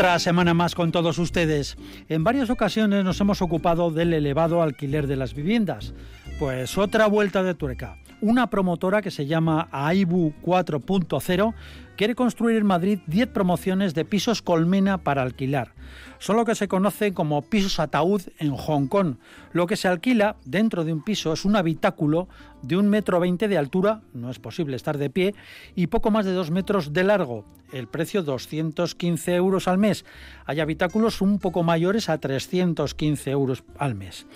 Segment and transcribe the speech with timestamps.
[0.00, 1.76] Otra semana más con todos ustedes.
[2.08, 5.92] En varias ocasiones nos hemos ocupado del elevado alquiler de las viviendas.
[6.38, 7.98] Pues otra vuelta de tuerca.
[8.22, 11.52] Una promotora que se llama AIBU 4.0
[12.00, 15.74] quiere construir en Madrid 10 promociones de pisos colmena para alquilar.
[16.18, 19.16] Son lo que se conoce como pisos ataúd en Hong Kong.
[19.52, 22.26] Lo que se alquila dentro de un piso es un habitáculo
[22.62, 25.34] de un metro veinte de altura, no es posible estar de pie,
[25.74, 27.44] y poco más de dos metros de largo.
[27.72, 30.04] El precio 215 euros al mes.
[30.44, 34.26] Hay habitáculos un poco mayores a 315 euros al mes.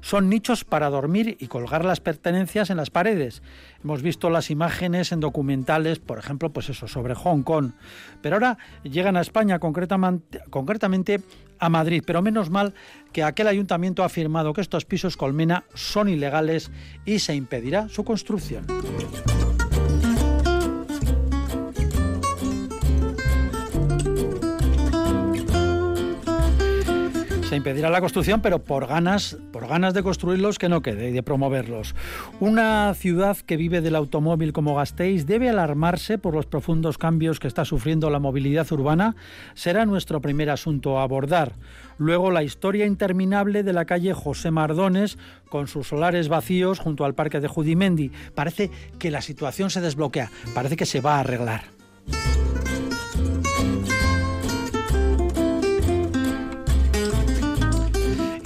[0.00, 3.42] Son nichos para dormir y colgar las pertenencias en las paredes.
[3.82, 7.72] Hemos visto las imágenes en documentales, por ejemplo, pues eso, sobre Hong Kong.
[8.22, 11.20] Pero ahora llegan a España, concretamente, concretamente
[11.58, 12.02] a Madrid.
[12.06, 12.74] Pero menos mal
[13.12, 16.70] que aquel ayuntamiento ha afirmado que estos pisos colmena son ilegales
[17.04, 18.66] y se impedirá su construcción.
[27.48, 31.12] Se impedirá la construcción, pero por ganas, por ganas de construirlos que no quede y
[31.12, 31.94] de promoverlos.
[32.40, 37.48] Una ciudad que vive del automóvil como Gasteiz debe alarmarse por los profundos cambios que
[37.48, 39.14] está sufriendo la movilidad urbana.
[39.54, 41.52] Será nuestro primer asunto a abordar.
[41.98, 47.14] Luego la historia interminable de la calle José Mardones con sus solares vacíos junto al
[47.14, 48.10] parque de Judimendi.
[48.34, 51.64] Parece que la situación se desbloquea, parece que se va a arreglar.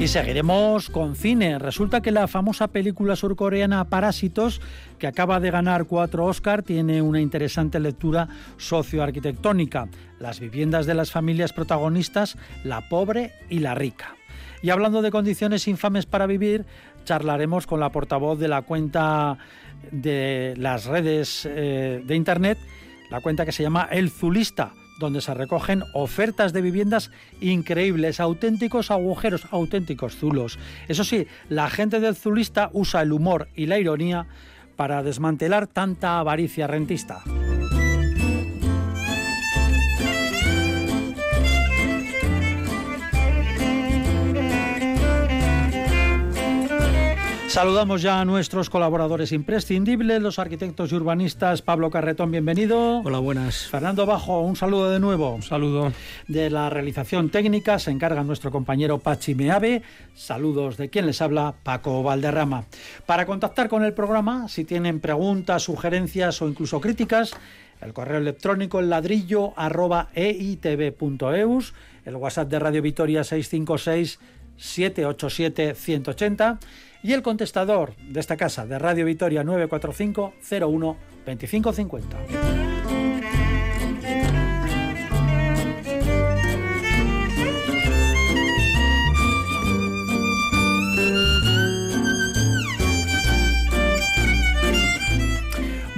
[0.09, 1.59] Seguiremos con cine.
[1.59, 4.63] Resulta que la famosa película surcoreana Parásitos,
[4.99, 8.27] que acaba de ganar cuatro Oscar, tiene una interesante lectura
[8.57, 9.87] socioarquitectónica.
[10.19, 14.17] Las viviendas de las familias protagonistas, la pobre y la rica.
[14.63, 16.65] Y hablando de condiciones infames para vivir,
[17.05, 19.37] charlaremos con la portavoz de la cuenta
[19.93, 22.57] de las redes eh, de Internet,
[23.11, 27.11] la cuenta que se llama El Zulista donde se recogen ofertas de viviendas
[27.41, 30.59] increíbles, auténticos agujeros, auténticos zulos.
[30.89, 34.27] Eso sí, la gente del zulista usa el humor y la ironía
[34.77, 37.23] para desmantelar tanta avaricia rentista.
[47.49, 51.63] Saludamos ya a nuestros colaboradores imprescindibles, los arquitectos y urbanistas.
[51.63, 52.99] Pablo Carretón, bienvenido.
[52.99, 53.69] Hola, buenas.
[53.69, 55.35] Fernando Bajo, un saludo de nuevo.
[55.35, 55.91] Un saludo.
[56.29, 59.83] De la realización técnica se encarga nuestro compañero Pachi Meave.
[60.15, 62.67] Saludos de quien les habla, Paco Valderrama.
[63.07, 67.35] Para contactar con el programa, si tienen preguntas, sugerencias o incluso críticas,
[67.81, 74.19] el correo electrónico el ladrillo arroba eitv.eus, el WhatsApp de Radio Vitoria 656
[74.59, 76.59] 787 180
[77.03, 82.68] y el contestador de esta casa de Radio Vitoria 945 01 2550.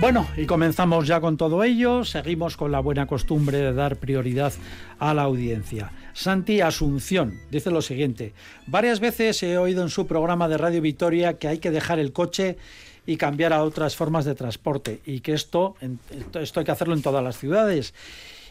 [0.01, 2.07] Bueno, y comenzamos ya con todo ello.
[2.07, 4.51] Seguimos con la buena costumbre de dar prioridad
[4.99, 5.93] a la audiencia.
[6.15, 8.33] Santi Asunción dice lo siguiente.
[8.67, 12.15] Varias veces he oído en su programa de Radio Victoria que hay que dejar el
[12.15, 12.57] coche
[13.05, 17.23] y cambiar a otras formas de transporte y que esto, hay que hacerlo en todas
[17.23, 17.93] las ciudades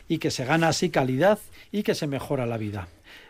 [0.07, 1.39] y que se gana así calidad
[1.71, 2.89] y que se mejora la vida.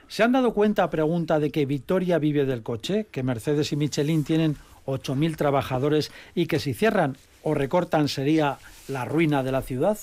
[0.10, 4.26] ¿Se han dado cuenta, pregunta, de que Victoria vive del coche, que Mercedes y Michelin
[4.26, 4.58] tienen
[4.88, 8.58] 8.000 trabajadores y que si cierran o recortan sería
[8.88, 9.98] la ruina de la ciudad?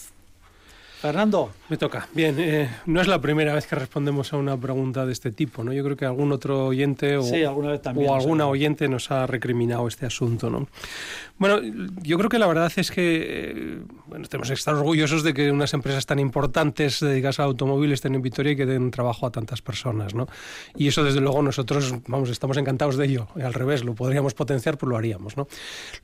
[1.01, 1.53] Fernando.
[1.69, 2.09] Me toca.
[2.15, 5.65] Bien, eh, no es la primera vez que respondemos a una pregunta de este tipo,
[5.65, 5.73] ¿no?
[5.73, 7.25] Yo creo que algún otro oyente o,
[8.15, 10.69] alguna oyente nos ha recriminado este asunto, ¿no?
[11.39, 11.61] Bueno,
[12.03, 15.51] yo creo que la verdad es que eh, bueno, tenemos que estar orgullosos de que
[15.51, 19.31] unas empresas tan importantes dedicadas a automóviles estén en Vitoria y que den trabajo a
[19.31, 20.29] tantas personas, ¿no?
[20.77, 23.27] Y eso, desde luego, nosotros, vamos, estamos encantados de ello.
[23.35, 25.49] Al revés, lo podríamos potenciar, pues lo haríamos, ¿no?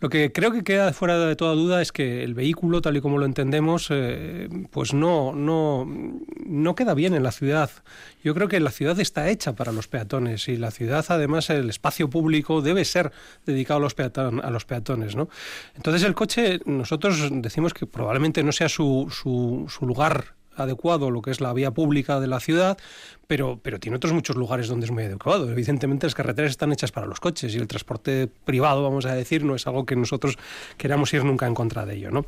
[0.01, 3.01] Lo que creo que queda fuera de toda duda es que el vehículo, tal y
[3.01, 5.52] como lo entendemos, eh, pues no, no,
[6.47, 7.71] no queda bien en la ciudad.
[8.23, 11.71] Yo creo que la ciudad está hecha para los peatones y la ciudad, además, el
[11.71, 13.13] espacio público debe ser
[13.47, 15.29] dedicado a los, peatones, ¿no?
[15.75, 21.31] Entonces el coche, nosotros decimos que probablemente no sea su, su, lugar adecuado lo que
[21.31, 22.77] es la vía pública de la ciudad,
[23.27, 25.51] pero, pero tiene otros muchos lugares donde es muy adecuado.
[25.51, 29.45] Evidentemente las carreteras están hechas para los coches y el transporte privado, vamos a decir,
[29.45, 30.37] no es algo que nosotros
[30.77, 32.11] queramos ir nunca en contra de ello.
[32.11, 32.27] ¿no?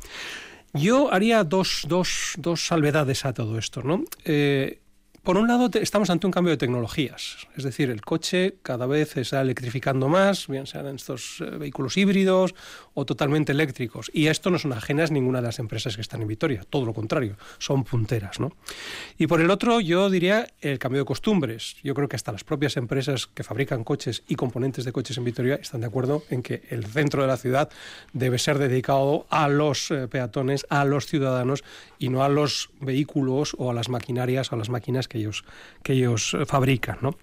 [0.75, 3.81] Yo haría dos, dos, dos salvedades a todo esto.
[3.81, 4.03] ¿no?
[4.23, 4.79] Eh,
[5.25, 9.09] por un lado, estamos ante un cambio de tecnologías, es decir, el coche cada vez
[9.09, 12.53] se está electrificando más, bien sean estos eh, vehículos híbridos
[12.93, 14.11] o totalmente eléctricos.
[14.13, 16.93] Y esto no son ajenas ninguna de las empresas que están en Vitoria, todo lo
[16.93, 18.39] contrario, son punteras.
[18.39, 18.51] ¿no?
[19.17, 21.77] Y por el otro, yo diría el cambio de costumbres.
[21.83, 25.23] Yo creo que hasta las propias empresas que fabrican coches y componentes de coches en
[25.23, 27.69] Vitoria están de acuerdo en que el centro de la ciudad
[28.13, 31.63] debe ser dedicado a los eh, peatones, a los ciudadanos
[31.97, 35.19] y no a los vehículos o a las maquinarias o a las máquinas que que
[35.19, 35.45] ellos,
[35.81, 36.97] que ellos eh, fabrican.
[37.01, 37.17] ¿no?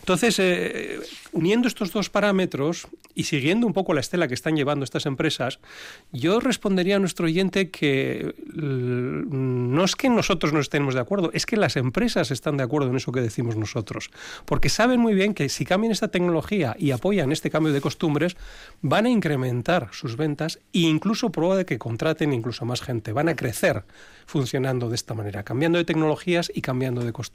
[0.00, 1.00] Entonces, eh,
[1.32, 5.60] uniendo estos dos parámetros y siguiendo un poco la estela que están llevando estas empresas,
[6.12, 11.46] yo respondería a nuestro oyente que no es que nosotros no estemos de acuerdo, es
[11.46, 14.10] que las empresas están de acuerdo en eso que decimos nosotros,
[14.44, 18.36] porque saben muy bien que si cambian esta tecnología y apoyan este cambio de costumbres,
[18.82, 23.28] van a incrementar sus ventas e incluso prueba de que contraten incluso más gente, van
[23.28, 23.84] a crecer
[24.26, 27.33] funcionando de esta manera, cambiando de tecnologías y cambiando de costumbres.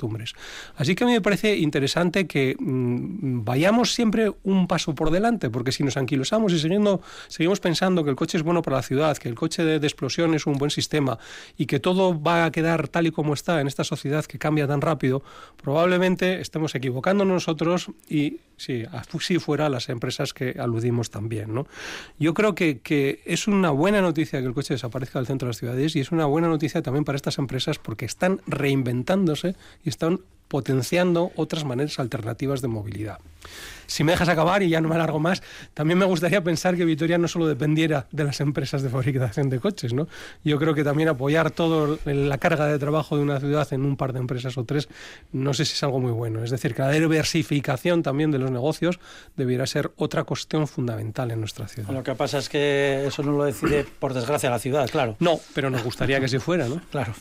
[0.76, 5.50] Así que a mí me parece interesante que mm, vayamos siempre un paso por delante,
[5.50, 8.84] porque si nos anquilosamos y siguiendo, seguimos pensando que el coche es bueno para la
[8.84, 11.18] ciudad, que el coche de, explosión es un buen sistema
[11.58, 14.68] y que todo va a quedar tal y como está en esta sociedad que cambia
[14.68, 15.24] tan rápido,
[15.62, 21.54] probablemente estemos equivocando nosotros y si así fuera las empresas que aludimos también.
[21.54, 21.66] ¿no?
[22.20, 25.50] Yo creo que, que es una buena noticia que el coche desaparezca del centro de
[25.50, 29.89] las ciudades y es una buena noticia también para estas empresas porque están reinventándose y
[29.90, 33.20] están potenciando otras maneras alternativas de movilidad.
[33.86, 35.42] Si me dejas acabar y ya no me alargo más,
[35.74, 39.60] también me gustaría pensar que Vitoria no solo dependiera de las empresas de fabricación de
[39.60, 40.08] coches, ¿no?
[40.44, 43.98] Yo creo que también apoyar toda la carga de trabajo de una ciudad en un
[43.98, 44.90] par de empresas o tres,
[45.32, 46.44] no sé si es algo muy bueno.
[46.44, 49.00] Es decir, que la diversificación también de los negocios
[49.36, 51.90] debiera ser otra cuestión fundamental en nuestra ciudad.
[51.90, 55.16] Lo que pasa es que eso no lo decide, por desgracia, la ciudad, claro.
[55.20, 56.80] No, pero nos gustaría que se fuera, ¿no?
[56.92, 57.14] Claro.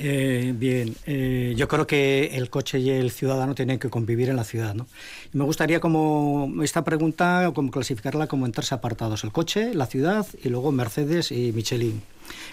[0.00, 4.36] Eh, bien, eh, yo creo que el coche y el ciudadano tienen que convivir en
[4.36, 4.72] la ciudad.
[4.72, 4.86] ¿no?
[5.32, 10.24] me gustaría como esta pregunta como clasificarla como en tres apartados: el coche, la ciudad
[10.40, 12.00] y luego Mercedes y Michelin.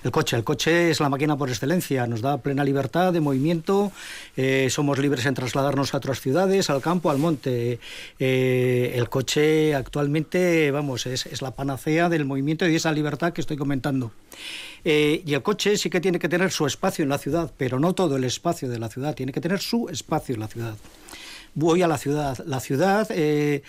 [0.03, 3.91] El coche, el coche es la máquina por excelencia, nos da plena libertad de movimiento,
[4.37, 7.79] eh, somos libres en trasladarnos a otras ciudades, al campo, al monte.
[8.17, 13.41] el coche actualmente, vamos, es, es la panacea del movimiento y de esa libertad que
[13.41, 14.11] estoy comentando.
[14.87, 17.79] Eh, y el coche sí que tiene que tener su espacio en la ciudad, pero
[17.79, 20.75] no todo el espacio de la ciudad, tiene que tener su espacio en la ciudad
[21.55, 22.37] voy a la ciudad.
[22.45, 23.63] La ciudad eh,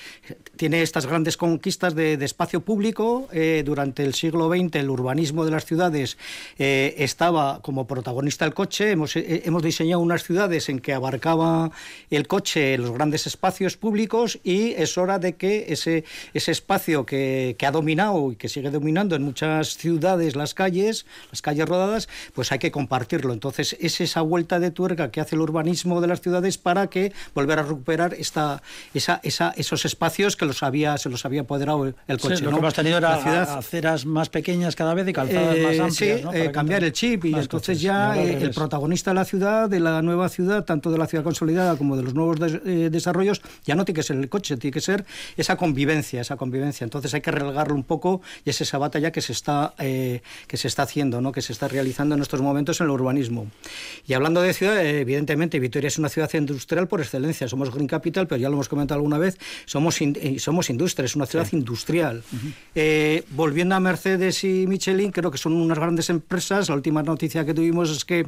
[0.56, 3.29] tiene estas grandes conquistas de, espacio público.
[3.33, 6.19] Eh, durante el siglo XX el urbanismo de las ciudades
[6.59, 8.91] eh, estaba como protagonista el coche.
[8.91, 9.15] Hemos,
[9.62, 11.71] diseñado unas ciudades en que abarcaba
[12.11, 16.05] el coche los grandes espacios públicos y es hora de que ese,
[16.35, 21.06] ese espacio que, que ha dominado y que sigue dominando en muchas ciudades las calles,
[21.31, 23.32] las calles rodadas, pues hay que compartirlo.
[23.32, 27.12] Entonces es esa vuelta de tuerca que hace el urbanismo de las ciudades para que
[27.35, 28.62] volver a recuperar esta,
[28.94, 32.43] esa, esa, esos espacios que los había, se los había apoderado el, coche.
[32.43, 35.81] lo que hemos tenido era ciudad, aceras más pequeñas cada vez y calzadas más eh,
[35.81, 35.94] amplias.
[35.94, 39.81] Sí, eh, cambiar el chip y entonces ya eh, el protagonista de la ciudad, de
[39.81, 43.84] la nueva ciudad, tanto de la ciudad consolidada como de los nuevos desarrollos, ya no
[43.84, 45.05] tiene que ser el coche, tiene que ser
[45.36, 46.84] esa convivencia, esa convivencia.
[46.84, 50.69] Entonces hay que relegarlo un poco y es esa batalla que se está, que se
[50.69, 51.32] está haciendo, ¿no?
[51.32, 53.46] que se está realizando en estos momentos en el urbanismo.
[54.06, 57.48] Y hablando de ciudad, evidentemente Vitoria es una ciudad industrial por excelencia.
[57.48, 61.17] Somos Green Capital, pero ya lo hemos comentado alguna vez, somos, eh, somos industria, es
[61.17, 62.23] una ciudad industrial.
[62.75, 66.69] Eh, volviendo a Mercedes y Michelin, creo que son unas grandes empresas.
[66.69, 68.27] La última noticia que tuvimos es que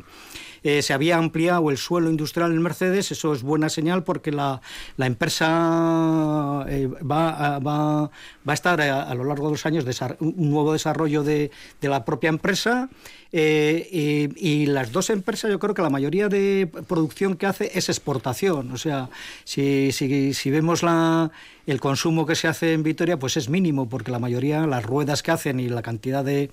[0.63, 4.61] eh, se había ampliado el suelo industrial en Mercedes, eso es buena señal porque la,
[4.97, 8.11] la empresa va, va, va,
[8.47, 9.85] a estar a, lo largo de los años
[10.21, 12.89] un nuevo desarrollo de, de la propia empresa.
[13.31, 17.89] Eh, y, las dos empresas, yo creo que la mayoría de producción que hace es
[17.89, 18.73] exportación.
[18.73, 19.11] O sea,
[19.45, 21.31] si, si, si vemos la,
[21.67, 25.23] el consumo que se hace en Vitoria, pues es mínimo, porque la mayoría, las ruedas
[25.23, 26.51] que hacen y la cantidad de,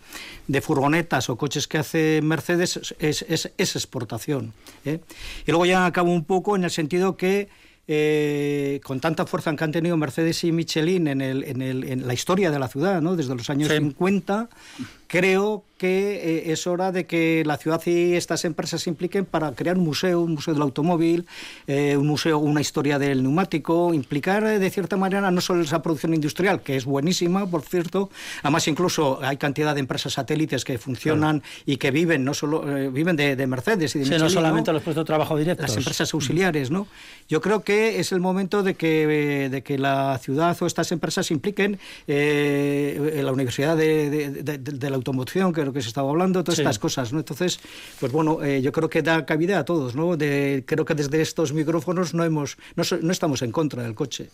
[0.48, 4.54] de furgonetas o coches que hace Mercedes es, es, es exportación.
[4.84, 5.00] ¿eh?
[5.46, 7.48] Y luego ya acabo un poco en el sentido que
[7.88, 12.08] eh, con tanta fuerza que han tenido Mercedes y Michelin en, el, en, el, en
[12.08, 13.16] la historia de la ciudad, ¿no?
[13.16, 14.50] desde los años 50,
[15.08, 19.52] creo que eh, es hora de que la ciudad y estas empresas se impliquen para
[19.52, 21.26] crear un museo, un museo del automóvil,
[21.68, 25.82] eh, un museo, una historia del neumático, implicar eh, de cierta manera no solo esa
[25.82, 28.10] producción industrial, que es buenísima, por cierto,
[28.42, 33.16] además incluso hay cantidad de empresas satélites que funcionan y que viven, no solo viven
[33.16, 35.68] de, Mercedes y de sí, no solamente los puestos de trabajo directos.
[35.68, 36.88] Las empresas auxiliares, ¿no?
[37.30, 41.28] Yo creo que es el momento de que, de que la ciudad o estas empresas
[41.28, 46.44] se impliquen en la Universidad de, de la Automoción, que lo que se estaba hablando,
[46.44, 47.20] todas estas cosas, ¿no?
[47.20, 47.60] Entonces,
[48.00, 50.18] pues bueno, eh, yo creo que da cabida a todos, ¿no?
[50.18, 54.30] De, creo que desde estos micrófonos no hemos, no, no estamos en contra del coche.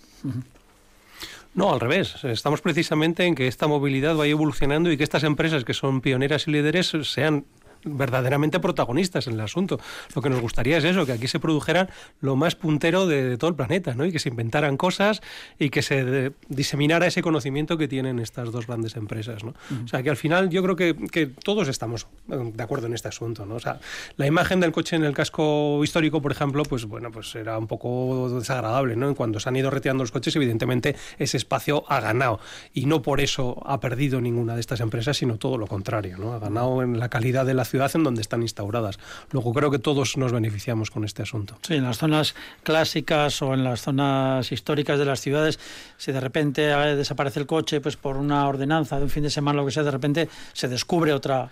[1.54, 2.24] No, al revés.
[2.24, 6.48] Estamos precisamente en que esta movilidad vaya evolucionando y que estas empresas que son pioneras
[6.48, 7.46] y líderes sean
[7.84, 9.80] verdaderamente protagonistas en el asunto.
[10.16, 13.50] Lo que nos gustaría es eso, que aquí se produjeran lo más puntero de, todo
[13.50, 14.06] el planeta, ¿no?
[14.06, 15.22] Y que se inventaran cosas
[15.60, 19.54] y que se diseminara ese conocimiento que tienen estas dos grandes empresas, ¿no?
[19.84, 23.08] O sea, que al final yo creo que, que, todos estamos de acuerdo en este
[23.08, 23.56] asunto, ¿no?
[23.56, 23.80] O sea,
[24.18, 27.68] la imagen del coche en el casco histórico, por ejemplo, pues bueno, pues era un
[27.68, 29.14] poco desagradable, ¿no?
[29.16, 32.40] Cuando se han ido retirando los coches, evidentemente ese espacio ha ganado
[32.74, 36.34] y no por eso ha perdido ninguna de estas empresas, sino todo lo contrario, ¿no?
[36.34, 39.00] Ha ganado en la calidad de la ciudad en donde están instauradas.
[39.32, 41.58] Luego creo que todos nos beneficiamos con este asunto.
[41.62, 45.60] Sí, en las zonas clásicas o en las zonas históricas de las ciudades,
[45.98, 49.30] si de repente eh, desaparece el coche, pues por una ordenanza de un fin de
[49.30, 51.50] semana, lo que sea, de repente se descubre otra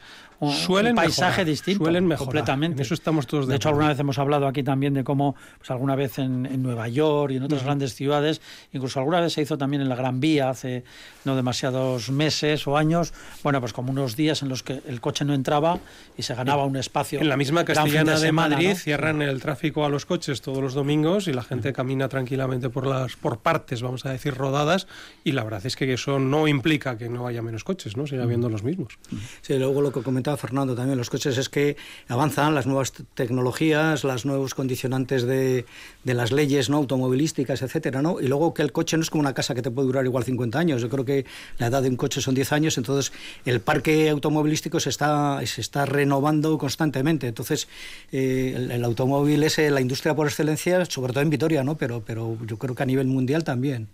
[0.47, 1.83] suelen un paisaje distinto.
[1.83, 2.81] Suelen Completamente.
[2.81, 5.95] eso estamos todos de, hecho, alguna vez hemos hablado aquí también de cómo, pues alguna
[5.95, 8.41] vez en, Nueva York y en otras grandes ciudades,
[8.73, 10.83] incluso alguna vez se hizo también en la Gran Vía hace
[11.25, 15.25] no demasiados meses o años, bueno, pues como unos días en los que el coche
[15.25, 15.79] no entraba
[16.17, 17.19] y se ganaba un espacio.
[17.19, 21.27] En la misma Castellana de, Madrid cierran el tráfico a los coches todos los domingos
[21.27, 24.87] y la gente camina tranquilamente por las por partes, vamos a decir, rodadas
[25.23, 28.07] y la verdad es que eso no implica que no haya menos coches, ¿no?
[28.07, 28.97] Siga habiendo los mismos.
[29.41, 34.03] Sí, luego lo que comentaba Fernando también, los coches es que avanzan las nuevas tecnologías,
[34.03, 35.65] los nuevos condicionantes de,
[36.03, 38.19] las leyes no automovilísticas, etcétera, ¿no?
[38.19, 40.23] Y luego que el coche no es como una casa que te puede durar igual
[40.23, 40.81] 50 años.
[40.81, 41.25] Yo creo que
[41.57, 43.11] la edad de un coche son 10 años, entonces
[43.45, 45.39] el parque automovilístico se está,
[45.85, 47.27] renovando constantemente.
[47.27, 47.67] Entonces,
[48.11, 51.77] eh, el, automóvil es eh, la industria por excelencia, sobre todo en Vitoria, ¿no?
[51.77, 53.87] Pero, pero yo creo que a nivel mundial también.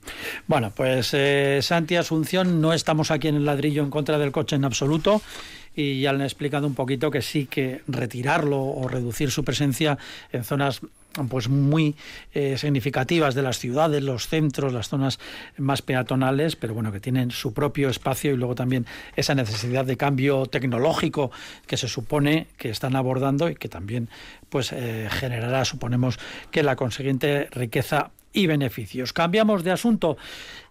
[0.48, 4.56] Bueno, pues eh, Santi Asunción, no estamos aquí en el ladrillo en contra del coche
[4.56, 5.22] en absoluto
[5.76, 9.98] y ya le han explicado un poquito que sí que retirarlo o reducir su presencia
[10.32, 10.82] en zonas
[11.30, 11.96] pues muy
[12.34, 15.20] eh, significativas de las ciudades, los centros, las zonas
[15.58, 19.98] más peatonales, pero bueno, que tienen su propio espacio y luego también esa necesidad de
[19.98, 21.32] cambio tecnológico
[21.68, 24.10] que se supone que están abordando y que también
[24.50, 26.20] pues eh, generará, suponemos,
[26.52, 29.14] que la consiguiente riqueza y beneficios.
[29.14, 30.18] Cambiamos de asunto.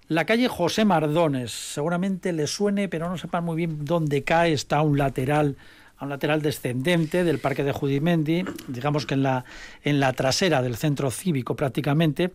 [0.08, 4.82] La calle José Mardones, seguramente le suene, pero no sepan muy bien dónde cae, está
[4.82, 5.56] un lateral
[5.96, 9.44] a un lateral descendente del Parque de Judimendi, digamos que en la,
[9.82, 12.32] en la trasera del centro cívico prácticamente,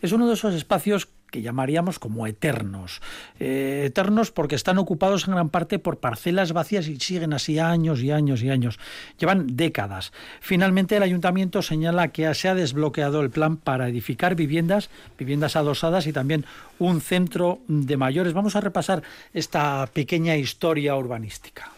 [0.00, 3.00] es uno de esos espacios que llamaríamos como eternos.
[3.38, 8.02] Eh, eternos porque están ocupados en gran parte por parcelas vacías y siguen así años
[8.02, 8.78] y años y años.
[9.18, 10.12] Llevan décadas.
[10.40, 16.06] Finalmente el ayuntamiento señala que se ha desbloqueado el plan para edificar viviendas, viviendas adosadas
[16.06, 16.44] y también
[16.78, 18.32] un centro de mayores.
[18.32, 21.72] Vamos a repasar esta pequeña historia urbanística.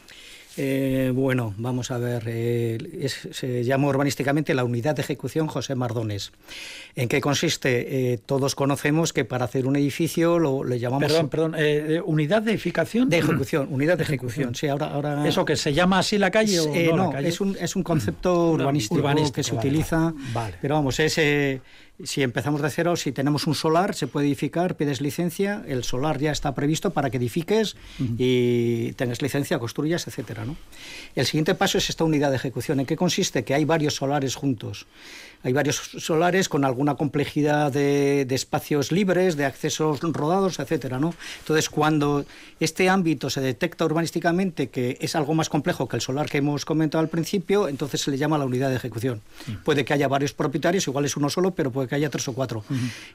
[0.57, 6.33] Eh, bueno, vamos a ver, eh, se llama urbanísticamente la Unidad de Ejecución José Mardones.
[6.95, 8.13] ¿En qué consiste?
[8.13, 11.11] Eh, todos conocemos que para hacer un edificio lo le llamamos...
[11.11, 11.57] Perdón, perdón,
[12.05, 13.09] ¿unidad de edificación?
[13.09, 14.89] De ejecución, unidad de ejecución, sí, ahora...
[14.89, 15.27] ahora...
[15.27, 17.13] ¿Eso que se llama así la calle o no?
[17.13, 20.57] no Es, un, es un concepto urbanístico, que se utiliza, vale.
[20.61, 21.19] pero vamos, es
[22.05, 26.19] si empezamos de cero, si tenemos un solar, se puede edificar, pides licencia, el solar
[26.19, 27.77] ya está previsto para que edifiques
[28.19, 30.45] y tengas licencia, construyas, etcétera.
[30.45, 30.57] ¿no?
[31.15, 32.81] El siguiente paso es esta unidad de ejecución.
[32.81, 33.45] ¿En qué consiste?
[33.45, 34.87] Que hay varios solares juntos.
[35.45, 41.15] Hay varios solares con alguna complejidad de, espacios libres, de accesos rodados, etcétera, ¿no?
[41.41, 42.25] Entonces, cuando
[42.61, 46.65] este ámbito se detecta urbanísticamente que es algo más complejo que el solar que hemos
[46.65, 49.21] comentado al principio, entonces se le llama la unidad de ejecución.
[49.65, 52.33] Puede que haya varios propietarios, igual es uno solo, pero puede que haya tres o
[52.33, 52.65] cuatro.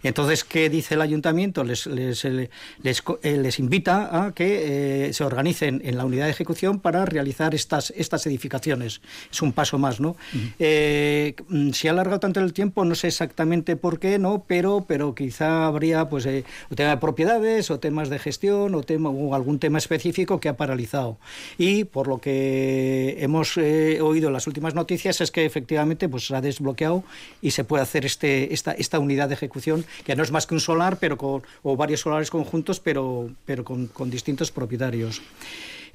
[0.03, 1.63] Entonces, ¿qué dice el ayuntamiento?
[1.63, 2.47] Les, les, eh,
[2.83, 7.91] les, invita a que eh, se organicen en la unidad de ejecución para realizar estas,
[7.97, 9.01] estas edificaciones.
[9.31, 10.15] Es un paso más, ¿no?
[10.59, 14.43] Eh, mm, si alarga tanto el tiempo, no sé exactamente por qué, ¿no?
[14.45, 16.43] Pero, pero quizá habría pues eh,
[16.75, 20.55] tema de propiedades o temas de gestión o, tema, o algún tema específico que ha
[20.55, 21.17] paralizado.
[21.57, 26.27] Y por lo que hemos eh, oído en las últimas noticias es que efectivamente pues
[26.27, 27.03] se ha desbloqueado
[27.41, 30.55] y se puede hacer este, esta, esta unidad de ejecución, que no es más que
[30.55, 35.21] un solar, pero con, o varios solares conjuntos, pero, pero con, con distintos propietarios.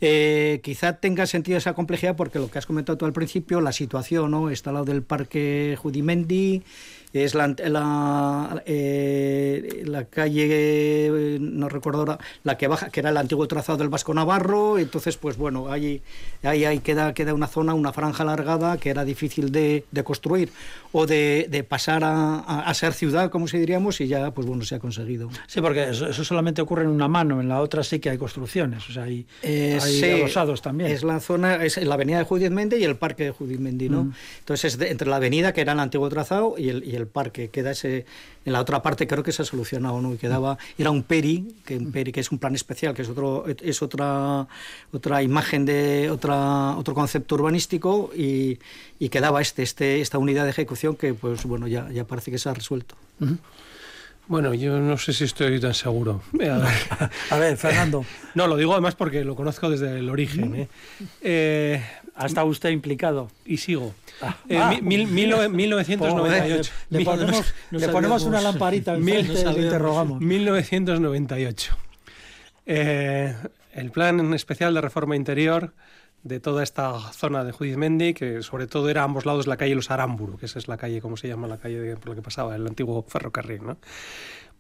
[0.05, 3.71] Eh, quizá tenga sentido esa complejidad porque lo que has comentado tú al principio, la
[3.71, 4.51] situación, ¿no?
[4.51, 6.65] Está al lado del Parque Judimendi,
[7.13, 13.17] es la, la, eh, la calle, no recuerdo ahora, la que baja, que era el
[13.17, 16.03] antiguo trazado del Vasco Navarro, entonces pues bueno, ahí,
[16.43, 20.51] ahí, ahí queda, queda una zona, una franja alargada que era difícil de, de construir
[20.93, 24.65] o de, de pasar a, a, ser ciudad, como se diríamos, y ya pues bueno,
[24.65, 25.31] se ha conseguido.
[25.47, 28.89] Sí, porque eso, solamente ocurre en una mano, en la otra sí que hay construcciones,
[28.89, 30.91] o sea, hay, eh, hay sí, también.
[30.91, 33.89] Es la zona, es la avenida de Judith Mendy y el parque de Judith Mendy,
[33.89, 34.05] ¿no?
[34.05, 34.13] Mm.
[34.41, 37.09] Entonces es entre la avenida, que era el antiguo trazado, y el, y el el
[37.09, 37.49] parque.
[37.51, 38.07] Queda ese,
[38.45, 40.15] en la otra parte creo que se ha solucionado, ¿no?
[40.15, 43.09] Y quedaba, era un PERI, que, un PERI, que es un plan especial, que es,
[43.09, 44.47] otro, es otra,
[44.93, 48.59] otra imagen de otra, otro concepto urbanístico y,
[48.99, 52.39] y quedaba este, este, esta unidad de ejecución que pues bueno ya, ya parece que
[52.39, 52.97] se ha resuelto.
[54.29, 56.23] Bueno, yo no sé si estoy tan seguro.
[57.31, 58.05] A ver, Fernando.
[58.35, 60.55] no, lo digo además porque lo conozco desde el origen.
[60.55, 60.69] ¿eh?
[61.21, 61.83] Eh,
[62.15, 63.31] ¿Ha estado usted implicado?
[63.45, 63.95] Y sigo.
[64.21, 66.73] Ah, eh, ah, mil, mil, 1998.
[66.91, 70.21] Le, ponemos, le ponemos una lamparita en mil, frente, le interrogamos.
[70.21, 71.77] 1998.
[72.67, 73.35] Eh,
[73.73, 75.73] el plan especial de reforma interior
[76.25, 79.75] de toda esta zona de Judizmendi, que sobre todo era a ambos lados la calle
[79.75, 82.23] Los Aramburu, que esa es la calle, como se llama la calle por la que
[82.23, 83.65] pasaba el antiguo ferrocarril.
[83.65, 83.77] ¿no?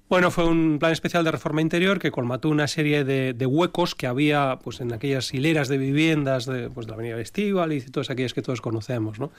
[0.09, 4.07] Bueno, fue un plan especial de reforma interior que colmató una serie de, huecos que
[4.07, 8.11] había pues, en aquellas hileras de viviendas de, pues, de la Avenida Estival y todas
[8.11, 9.19] aquellas que todos conocemos.
[9.19, 9.31] ¿no?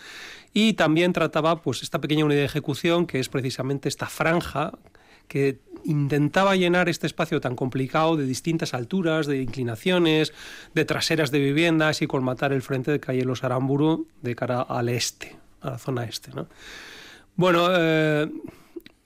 [0.53, 4.72] Y también trataba pues, esta pequeña unidad de ejecución, que es precisamente esta franja
[5.27, 10.34] que intentaba llenar este espacio tan complicado de distintas alturas, de inclinaciones,
[10.74, 14.89] de traseras de viviendas y colmatar el frente de calle Los Aramburu de cara al
[14.89, 16.32] este, a la zona este.
[16.32, 16.48] ¿no?
[17.36, 18.32] Bueno, eh,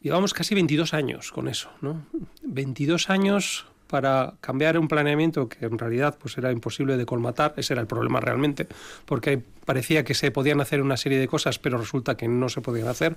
[0.01, 2.05] llevamos casi 22 años con eso, ¿no?
[2.43, 7.73] 22 años para cambiar un planeamiento que en realidad pues era imposible de colmatar, ese
[7.73, 8.67] era el problema realmente,
[9.05, 12.61] porque parecía que se podían hacer una serie de cosas, pero resulta que no se
[12.61, 13.15] podían hacer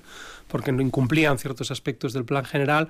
[0.49, 2.89] porque no incumplían ciertos aspectos del plan general.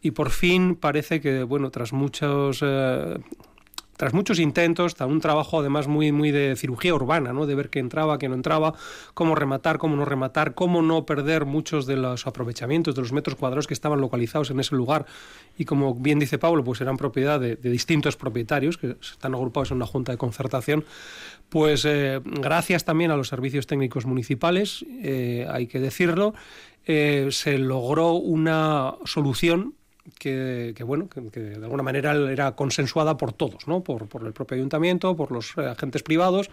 [0.00, 3.18] Y por fin parece que bueno, tras muchos eh,
[3.98, 7.46] tras muchos intentos, tras un trabajo además muy, muy de cirugía urbana, ¿no?
[7.46, 8.72] de ver qué entraba, qué no entraba,
[9.12, 13.36] cómo rematar, cómo no rematar, cómo no perder muchos de los aprovechamientos de los metros
[13.36, 15.04] cuadrados que estaban localizados en ese lugar
[15.58, 19.78] y como bien dice Pablo, pues eran propiedad de, distintos propietarios que están agrupados en
[19.78, 20.84] una junta de concertación,
[21.48, 26.34] pues eh, gracias también a los servicios técnicos municipales, eh, hay que decirlo,
[26.86, 29.74] eh, se logró una solución
[30.18, 33.82] que, bueno, que, de alguna manera era consensuada por todos, ¿no?
[33.82, 36.50] por, por el propio ayuntamiento, por los eh, agentes privados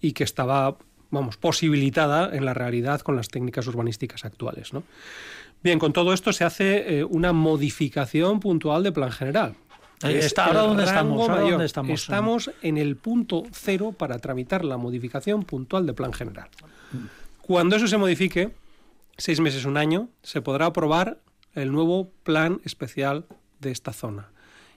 [0.00, 0.76] y que estaba
[1.10, 4.72] vamos, posibilitada en la realidad con las técnicas urbanísticas actuales.
[4.72, 4.82] ¿no?
[5.62, 9.54] Bien, con todo esto se hace eh, una modificación puntual de plan general.
[10.02, 11.26] Está, ¿Ahora dónde estamos?
[11.26, 12.02] ¿dónde estamos?
[12.02, 16.48] Estamos en el punto cero para tramitar la modificación puntual de plan general.
[17.42, 18.50] Cuando eso se modifique,
[19.16, 21.18] seis meses, un año, se podrá aprobar
[21.62, 23.26] el nuevo plan especial
[23.60, 24.28] de esta zona.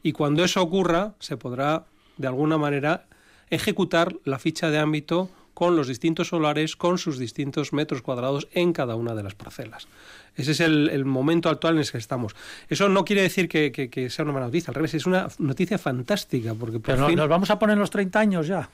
[0.04, 1.86] Y cuando eso ocurra, se podrá,
[2.18, 3.06] de alguna manera,
[3.50, 8.74] ejecutar la ficha de ámbito con los distintos solares, con sus distintos metros cuadrados en
[8.74, 9.88] cada una de las parcelas.
[10.36, 12.36] Ese es el, momento actual en el que estamos.
[12.70, 16.56] Eso no quiere decir que, sea una mala noticia, al revés, es una noticia fantástica.
[16.56, 18.70] Porque Pero nos vamos a poner los 30 años ya.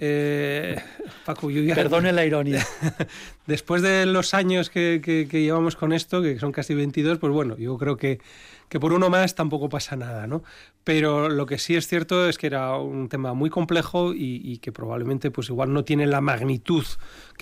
[0.00, 0.80] Eh,
[1.24, 2.66] Paco, Perdone la ironía.
[3.46, 7.56] Después de los años que, que, llevamos con esto, que son casi 22, pues bueno,
[7.58, 8.20] yo creo que,
[8.68, 10.42] que por uno más tampoco pasa nada, ¿no?
[10.84, 14.72] Pero lo que sí es cierto es que era un tema muy complejo y, que
[14.72, 16.84] probablemente pues igual no tiene la magnitud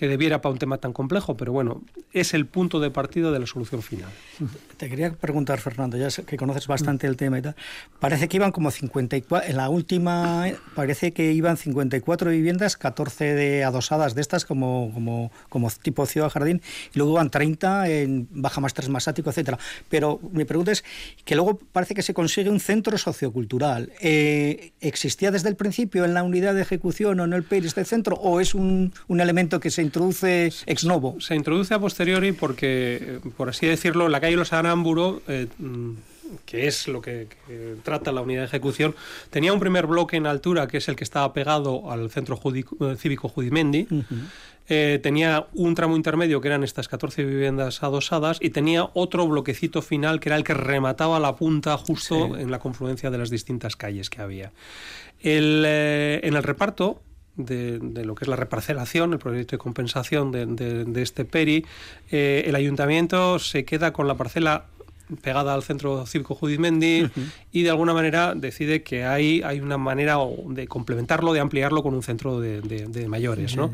[0.01, 1.83] que debiera para un tema tan complejo, pero bueno,
[2.15, 4.09] es el punto de partida de la solución final.
[4.79, 7.55] Te quería preguntar, Fernando, ya que conoces bastante el tema y tal,
[7.99, 13.63] parece que iban como 54, en la última parece que iban 54 viviendas, 14 de
[13.63, 16.63] adosadas de estas como, como, como tipo ciudad jardín,
[16.95, 19.59] y luego iban 30 en baja más 3 más ático, etcétera.
[19.91, 20.83] Pero mi pregunta es
[21.27, 23.93] que luego parece que se consigue un centro sociocultural.
[24.01, 27.85] Eh, ¿Existía desde el principio en la unidad de ejecución o en el PER este
[27.85, 31.21] centro o es un, un elemento que se introduce ex novo?
[31.21, 35.23] Se introduce a posteriori porque, eh, por así decirlo, la calle Los Arámburo...
[35.29, 35.49] Eh,
[36.47, 37.27] que es lo que,
[37.83, 38.95] trata la unidad de ejecución,
[39.31, 42.41] tenía un primer bloque en altura, que es el que estaba pegado al centro
[42.97, 43.89] cívico Judimendi,
[44.73, 49.83] eh, tenía un tramo intermedio que eran estas 14 viviendas adosadas y tenía otro bloquecito
[49.83, 53.75] final que era el que remataba la punta justo en la confluencia de las distintas
[53.75, 54.53] calles que había.
[55.23, 57.03] Eh, en el reparto
[57.45, 61.65] de, lo que es la reparcelación, el proyecto de compensación de, este PERI,
[62.11, 64.67] eh, el ayuntamiento se queda con la parcela
[65.17, 67.09] pegada al centro cívico Judith Mendy
[67.53, 71.95] y de alguna manera decide que hay, hay una manera de complementarlo, de ampliarlo con
[71.95, 73.57] un centro de, mayores.
[73.57, 73.73] ¿no?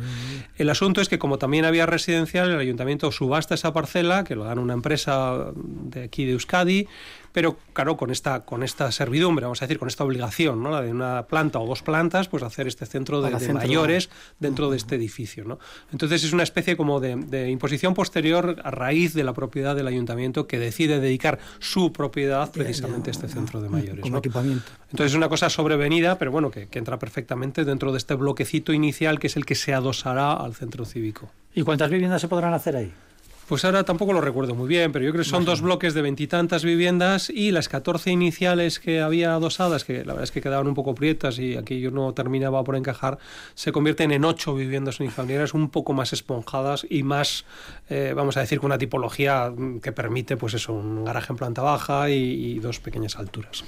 [0.57, 4.45] El asunto es que como también había residencial, el ayuntamiento subasta esa parcela, que lo
[4.45, 6.89] dan una empresa de aquí de Euskadi,
[7.37, 10.71] pero claro, con esta, con esta servidumbre, vamos a decir, con esta obligación, ¿no?
[10.71, 14.09] la de una planta o dos plantas, pues hacer este centro de, mayores
[14.41, 15.45] dentro de este edificio.
[15.45, 15.59] ¿no?
[15.93, 20.47] Entonces es una especie como de, imposición posterior a raíz de la propiedad del ayuntamiento
[20.47, 24.01] que decide dedicar su propiedad precisamente a este centro de mayores.
[24.01, 24.65] Como equipamiento.
[24.91, 28.73] Entonces es una cosa sobrevenida, pero bueno, que, que entra perfectamente dentro de este bloquecito
[28.73, 31.29] inicial que es el que se adosará al centro cívico.
[31.55, 32.95] ¿Y cuántas viviendas se podrán hacer ahí?
[33.49, 36.03] Pues ahora tampoco lo recuerdo muy bien, pero yo creo que son dos bloques de
[36.03, 40.67] veintitantas viviendas y las 14 iniciales que había adosadas, que la verdad es que quedaban
[40.67, 43.19] un poco prietas y aquí yo no terminaba por encajar,
[43.55, 47.45] se convierten en ocho viviendas unifamiliares un poco más esponjadas y más,
[47.89, 51.63] eh, vamos a decir, con una tipología que permite, pues eso, un garaje en planta
[51.63, 53.65] baja y, dos pequeñas alturas.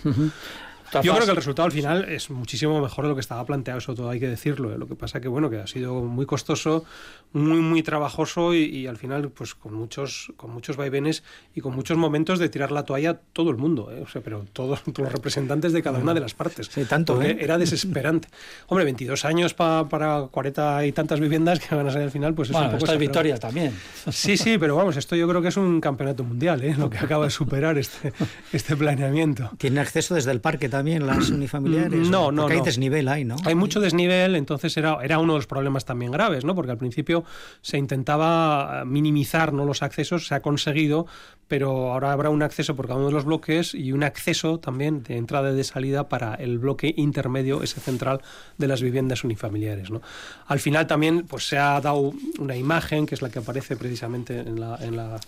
[1.03, 3.79] Yo creo que el resultado al final es muchísimo mejor de lo que estaba planteado,
[3.79, 4.73] eso todo hay que decirlo.
[4.73, 4.79] ¿eh?
[4.79, 6.85] Lo que pasa que bueno, que ha sido muy costoso,
[7.33, 11.23] muy muy trabajoso y, al final pues con muchos con muchos vaivenes
[11.55, 14.03] y con muchos momentos de tirar la toalla todo el mundo, ¿eh?
[14.03, 16.69] o sea, pero todos los representantes de cada una de las partes.
[16.71, 17.37] Sí, tanto, ¿eh?
[17.41, 18.29] era desesperante.
[18.69, 22.51] Hombre, 22 años para 40 y tantas viviendas que van a ser al final, pues
[22.51, 23.75] es un poco victoria también.
[24.11, 26.75] Sí, sí, pero vamos, esto yo creo que es un campeonato mundial, ¿eh?
[26.77, 28.13] lo que acaba de superar este
[28.53, 29.51] este planeamiento.
[29.59, 32.09] Tiene acceso desde el parque también las unifamiliares?
[32.09, 33.37] No, no, Porque hay desnivel ahí, ¿no?
[33.45, 36.55] Hay mucho desnivel, entonces era, era uno de los problemas también graves, ¿no?
[36.55, 37.25] Porque al principio
[37.61, 39.65] se intentaba minimizar ¿no?
[39.65, 41.07] los accesos, se ha conseguido,
[41.49, 45.03] pero ahora habrá un acceso por cada uno de los bloques y un acceso también
[45.03, 48.21] de entrada y de salida para el bloque intermedio, ese central
[48.59, 49.91] de las viviendas unifamiliares.
[49.91, 50.03] ¿no?
[50.47, 54.39] Al final también pues, se ha dado una imagen, que es la que aparece precisamente
[54.41, 55.19] en, la, en, la,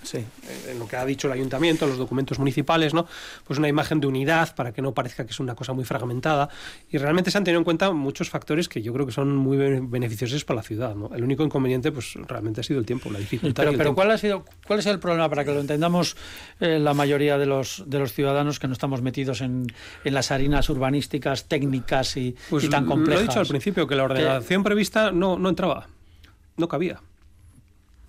[0.69, 3.07] en lo que ha dicho el ayuntamiento, en los documentos municipales, ¿no?
[3.47, 6.49] pues una imagen de unidad para que no parezca que es una cosa muy fragmentada
[6.91, 9.57] y realmente se han tenido en cuenta muchos factores que yo creo que son muy
[9.57, 10.95] beneficiosos para la ciudad.
[10.95, 11.11] ¿no?
[11.15, 13.65] El único inconveniente pues realmente ha sido el tiempo, la dificultad.
[13.77, 16.17] Pero, ¿cuál, ha sido, ¿cuál es el problema para que lo entendamos?
[16.61, 19.67] Eh, la mayoría de los, de los ciudadanos que no estamos metidos en,
[20.05, 23.15] en las harinas urbanísticas, técnicas y, pues tan complejas.
[23.15, 25.89] Lo he dicho al principio, que la ordenación prevista no, no entraba,
[26.57, 27.01] no cabía.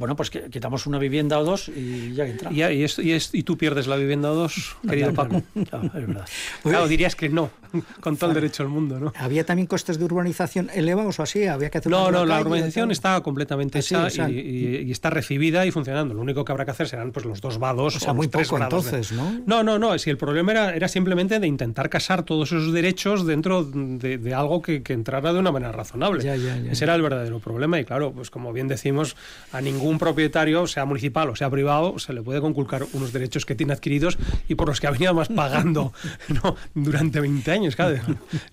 [0.02, 2.52] Bueno, pues que quitamos una vivienda o dos y ya entra.
[2.52, 5.44] Y, y, y, tú pierdes la vivienda o dos, querido Paco.
[5.54, 6.26] es verdad.
[6.64, 7.52] Claro, dirías que no,
[8.02, 9.14] con todo el derecho del mundo, ¿no?
[9.16, 11.46] ¿Había también costes de urbanización elevados o así?
[11.46, 16.16] ¿Había que hacer no, no, la urbanización está completamente hecha y, está recibida y funcionando.
[16.16, 17.96] Lo único que habrá que hacer serán pues, los dos vados.
[17.96, 19.40] O sea, muy poco entonces, ¿no?
[19.46, 20.00] No, no, no.
[20.00, 24.64] Si el problema era, era simplemente de intentar casar todos esos derechos dentro de, algo
[24.64, 26.24] que, entrara de una manera razonable.
[26.72, 29.16] Ese era el verdadero problema y claro, pues como bien decimos,
[29.52, 33.45] a ningún un propietario, sea municipal o sea privado, se le puede conculcar unos derechos
[33.45, 35.93] que tiene adquiridos y por los que ha venido más pagando
[36.73, 37.77] durante 20 años.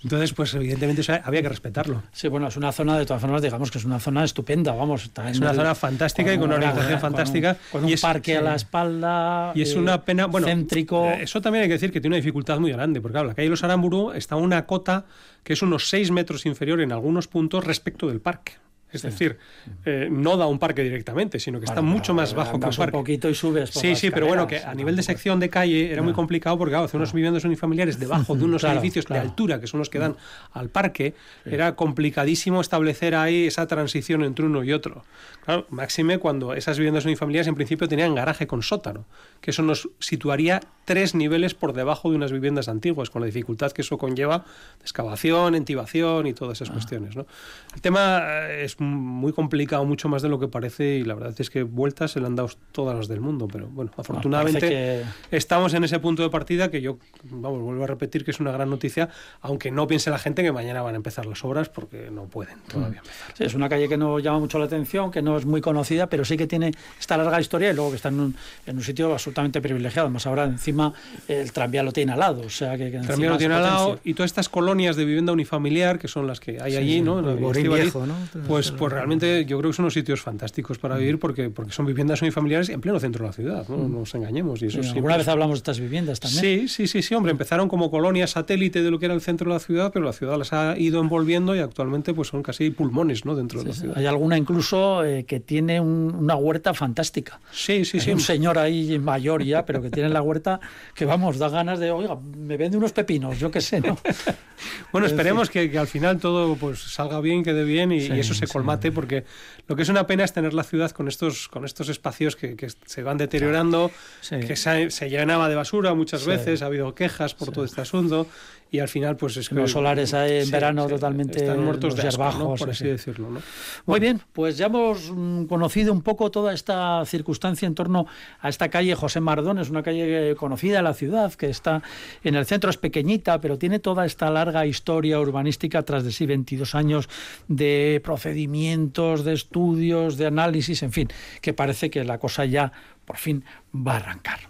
[0.03, 2.03] Entonces, pues evidentemente había que respetarlo.
[2.13, 5.11] Sí, bueno, es una zona, de todas formas, digamos que es una zona estupenda, vamos.
[5.27, 7.57] es una zona fantástica y con una organización fantástica.
[7.71, 9.53] Con un, parque a la espalda.
[9.55, 11.07] Y es una eh, pena, bueno, céntrico.
[11.07, 13.35] Eh, eso también hay que decir que tiene una dificultad muy grande, porque claro, la
[13.35, 15.07] calle Los Aramburu está una cota
[15.45, 18.53] que es unos 6 metros inferior en algunos puntos respecto del parque.
[18.91, 19.39] Es decir,
[19.85, 22.97] eh, no da un parque directamente, sino que está mucho más bajo que un parque.
[22.97, 23.71] un poquito y subes.
[23.71, 26.73] Sí, sí, pero bueno, que a nivel de sección de calle era muy complicado porque
[26.73, 29.99] claro, hacer unos viviendas unifamiliares debajo de unos edificios de altura, que son los que
[29.99, 30.17] dan
[30.53, 35.05] al parque, era complicadísimo establecer ahí esa transición entre uno y otro.
[35.45, 39.05] Claro, máxime cuando esas viviendas unifamiliares en principio tenían garaje con sótano,
[39.41, 43.73] que eso nos situaría tres niveles por debajo de unas viviendas antiguas, con la dificultad
[43.73, 46.73] que eso conlleva de excavación, entibación y todas esas ah.
[46.73, 47.15] cuestiones.
[47.15, 47.27] ¿no?
[47.75, 51.35] El tema eh, es muy complicado, mucho más de lo que parece, y la verdad
[51.37, 55.75] es que vueltas se le han dado todas las del mundo, pero bueno, afortunadamente estamos
[55.75, 58.71] en ese punto de partida que yo, vamos, vuelvo a repetir que es una gran
[58.71, 59.11] noticia,
[59.43, 62.61] aunque no piense la gente que mañana van a empezar las obras porque no pueden
[62.61, 63.37] todavía empezar.
[63.37, 66.07] Sí, es una calle que no llama mucho la atención, que no es muy conocida,
[66.07, 68.83] pero sí que tiene esta larga historia y luego que está en un, en un
[68.83, 70.11] sitio absolutamente privilegiado.
[70.11, 70.93] Más ahora encima
[71.29, 74.01] el tranvía lo tiene al lado, o sea que, el tranvía lo tiene al lado
[74.05, 77.19] y todas estas colonias de vivienda unifamiliar que son las que hay allí, ¿no?
[77.19, 78.15] El viejo, ¿no?
[78.47, 81.87] Pues pues, realmente yo creo que son unos sitios fantásticos para vivir porque, porque son
[81.87, 83.93] viviendas unifamiliares en pleno centro de la ciudad, no mm.
[83.93, 84.63] nos engañemos.
[84.63, 86.41] Y eso ¿Alguna vez hablamos de estas viviendas también?
[86.41, 89.51] Sí, sí, sí, sí, hombre, empezaron como colonias satélite de lo que era el centro
[89.51, 92.71] de la ciudad, pero la ciudad las ha ido envolviendo y actualmente pues son casi
[92.71, 93.35] pulmones ¿no?
[93.35, 93.99] dentro de la ciudad.
[93.99, 97.41] Hay alguna incluso eh, que tiene una huerta fantástica.
[97.53, 98.11] Sí, sí, sí.
[98.11, 100.61] Un señor ahí mayor ya, pero que tiene la huerta
[100.95, 103.99] que vamos, da ganas de, oiga, me vende unos pepinos, yo qué sé, ¿no?
[104.93, 108.93] bueno, esperemos que, al final todo pues salga bien, quede bien y, eso se colmate,
[108.93, 109.25] porque
[109.67, 112.57] lo que es una pena es tener la ciudad con estos, con estos espacios que,
[112.87, 113.91] se van deteriorando,
[114.29, 118.29] que se, llenaba de basura muchas veces, ha habido quejas por todo este asunto,
[118.71, 122.55] y al final pues es que los solares en verano totalmente están muertos de asco,
[122.55, 123.41] por así decirlo ¿no?
[123.87, 128.07] muy bien pues ya hemos mm, conocido un poco toda esta circunstancia en torno
[128.41, 129.59] a esta calle José Mardón.
[129.59, 131.83] Es una calle conocida en la ciudad que está
[132.23, 136.27] en el centro es pequeñita pero tiene toda esta larga historia urbanística tras de sí
[136.27, 137.09] 22 años
[137.49, 141.09] de procedimientos de estudios de análisis en fin
[141.41, 142.73] que parece que la cosa ya
[143.05, 144.41] por fin va a arrancar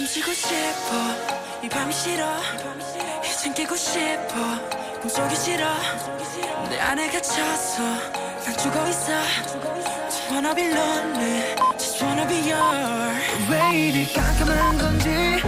[0.00, 1.60] 숨쉬고 싶어.
[1.62, 2.26] 이 밤이 싫어.
[3.22, 4.34] 이젠 깨고 싶어.
[5.02, 5.66] 꿈속이 싫어.
[6.70, 9.12] 내 안에 갇혀서 난 죽어 있어.
[10.08, 11.54] Just wanna be lonely.
[11.76, 15.42] Just wanna be yours 왜 이리 깜깜한 건지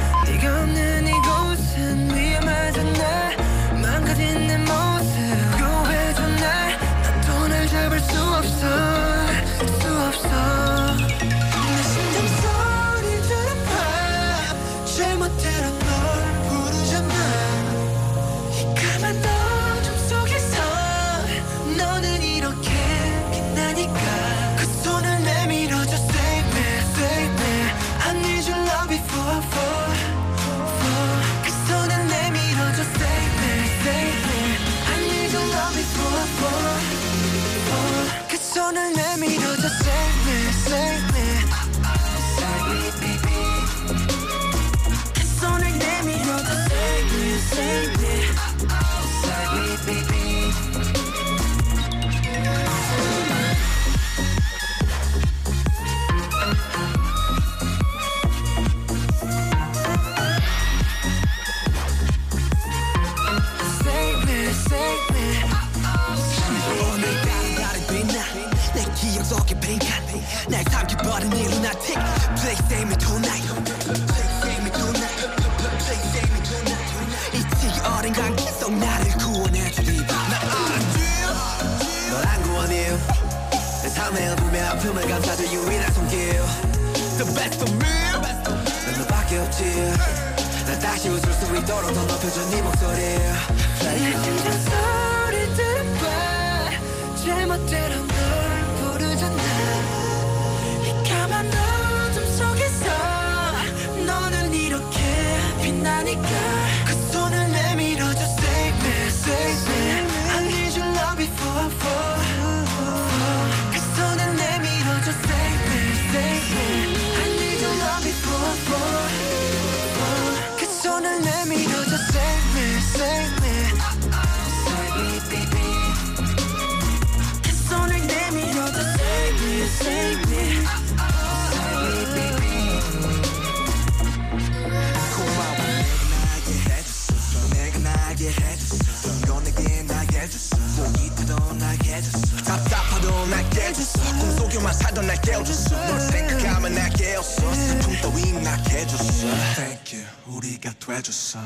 [143.73, 150.07] 깨줬어 꿈속에만 살던 날 깨워줬어 널 생각하면 날 깨웠어 슬픔 따윈 나 깨줬어 Thank you
[150.27, 151.41] 우리가 돼줬어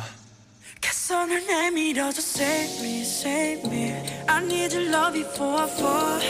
[1.07, 3.93] 손을 내밀어줘 Save me, save me
[4.27, 6.21] I need your love before I fall,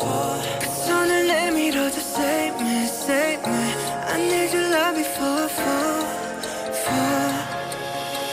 [0.00, 3.74] fall 그 손을 내밀어줘 Save me, save me
[4.08, 6.06] I need your love before I fall,
[6.72, 7.19] fall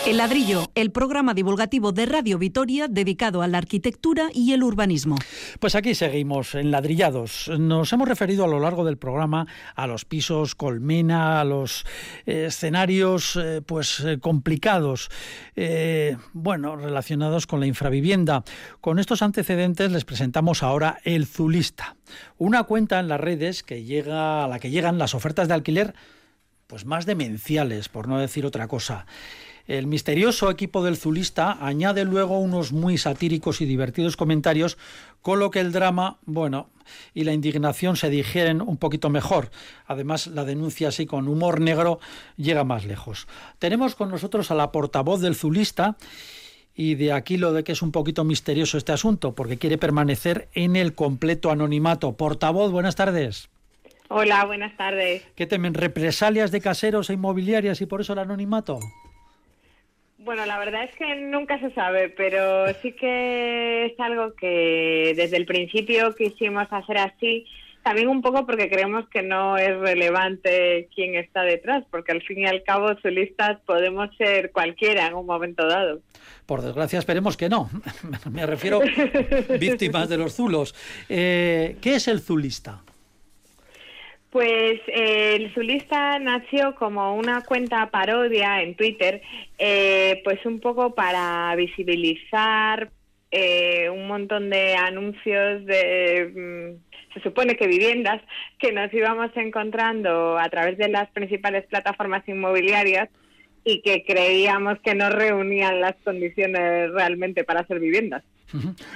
[0.07, 5.17] El ladrillo, el programa divulgativo de Radio Vitoria dedicado a la arquitectura y el urbanismo.
[5.59, 7.51] Pues aquí seguimos, en ladrillados.
[7.59, 11.85] Nos hemos referido a lo largo del programa a los pisos colmena, a los
[12.25, 15.09] eh, escenarios eh, pues eh, complicados,
[16.31, 18.45] bueno, relacionados con la infravivienda.
[18.79, 21.97] Con estos antecedentes les presentamos ahora El Zulista,
[22.37, 25.95] una cuenta en las redes que llega a la que llegan las ofertas de alquiler
[26.67, 29.05] pues más demenciales, por no decir otra cosa.
[29.67, 34.77] El misterioso equipo del Zulista añade luego unos muy satíricos y divertidos comentarios,
[35.21, 36.69] con lo que el drama, bueno,
[37.13, 39.51] y la indignación se digieren un poquito mejor.
[39.85, 41.99] Además, la denuncia así con humor negro
[42.37, 43.27] llega más lejos.
[43.59, 45.97] Tenemos con nosotros a la portavoz del Zulista
[46.73, 50.47] y de aquí lo de que es un poquito misterioso este asunto, porque quiere permanecer
[50.53, 52.13] en el completo anonimato.
[52.13, 53.49] Portavoz, buenas tardes.
[54.07, 55.23] Hola, buenas tardes.
[55.35, 55.73] ¿Qué temen?
[55.73, 58.79] ¿Represalias de caseros e inmobiliarias y por eso el anonimato?
[60.27, 65.37] Bueno, la verdad es que nunca se sabe, pero sí que es algo que desde
[65.37, 67.45] el principio quisimos hacer así,
[67.81, 72.39] también un poco porque creemos que no es relevante quién está detrás, porque al fin
[72.39, 76.01] y al cabo listas podemos ser cualquiera en un momento dado.
[76.45, 77.69] Por desgracia, esperemos que no.
[78.29, 78.81] Me refiero
[79.61, 80.75] víctimas de los zulos.
[81.07, 82.81] Eh, ¿Qué es el zulista?
[84.37, 89.23] Pues eh, el Zulista nació como una cuenta parodia en Twitter,
[89.57, 92.91] eh, pues un poco para visibilizar
[93.31, 98.21] eh, un montón de anuncios de, mm, se supone que viviendas,
[98.59, 103.09] que nos íbamos encontrando a través de las principales plataformas inmobiliarias
[103.67, 108.23] y que creíamos que no reunían las condiciones realmente para ser viviendas.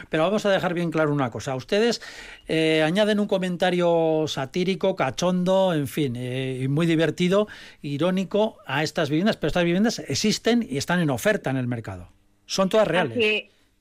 [0.10, 1.56] Pero vamos a dejar bien claro una cosa.
[1.58, 2.02] Ustedes
[2.48, 7.50] eh, añaden un comentario satírico, cachondo, en fin, eh, muy divertido,
[7.82, 12.08] irónico a estas viviendas, pero estas viviendas existen y están en oferta en el mercado.
[12.46, 13.18] Son todas reales.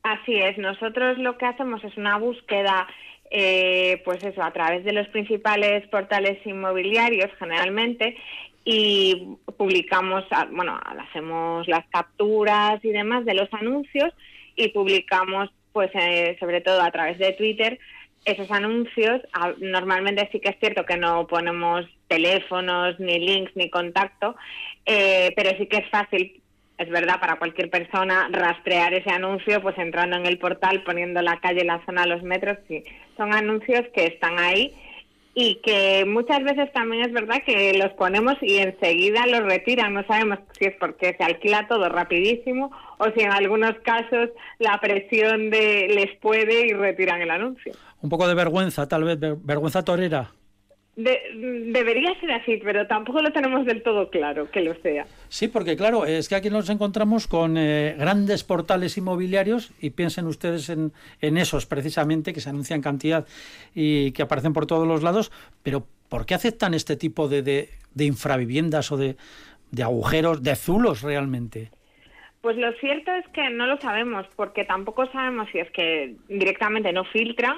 [0.02, 0.58] Así, es.
[0.58, 2.88] Nosotros lo que hacemos es una búsqueda
[3.30, 8.16] eh, pues eso, a través de los principales portales inmobiliarios generalmente
[8.64, 14.12] y publicamos, ah, bueno, hacemos las capturas y demás de los anuncios
[14.56, 17.78] y publicamos pues eh, sobre todo a través de Twitter,
[18.24, 19.22] esos anuncios.
[19.58, 24.36] Normalmente sí que es cierto que no ponemos teléfonos, ni links, ni contacto,
[24.84, 26.40] eh, pero sí que es fácil,
[26.76, 31.38] es verdad, para cualquier persona rastrear ese anuncio, pues entrando en el portal, poniendo la
[31.40, 32.58] calle, la zona, los metros.
[32.68, 32.82] Sí,
[33.16, 34.74] son anuncios que están ahí
[35.40, 39.94] y que muchas veces también es verdad que los ponemos y enseguida los retiran.
[39.94, 44.78] No sabemos si es porque se alquila todo rapidísimo o si en algunos casos la
[44.80, 47.72] presión de les puede y retiran el anuncio.
[48.02, 50.30] Un poco de vergüenza, tal vez, vergüenza torera
[50.96, 55.06] debería ser así, pero tampoco lo tenemos del todo claro que lo sea.
[55.28, 60.26] Sí, porque claro, es que aquí nos encontramos con eh, grandes portales inmobiliarios y piensen
[60.26, 63.26] ustedes en, en, esos precisamente que se anuncian cantidad
[63.74, 65.30] y que aparecen por todos los lados,
[65.62, 69.16] pero ¿por qué aceptan este tipo de, de, infraviviendas o de,
[69.70, 71.70] de agujeros, de zulos realmente?
[72.40, 76.92] Pues lo cierto es que no lo sabemos, porque tampoco sabemos si es que directamente
[76.92, 77.56] no filtran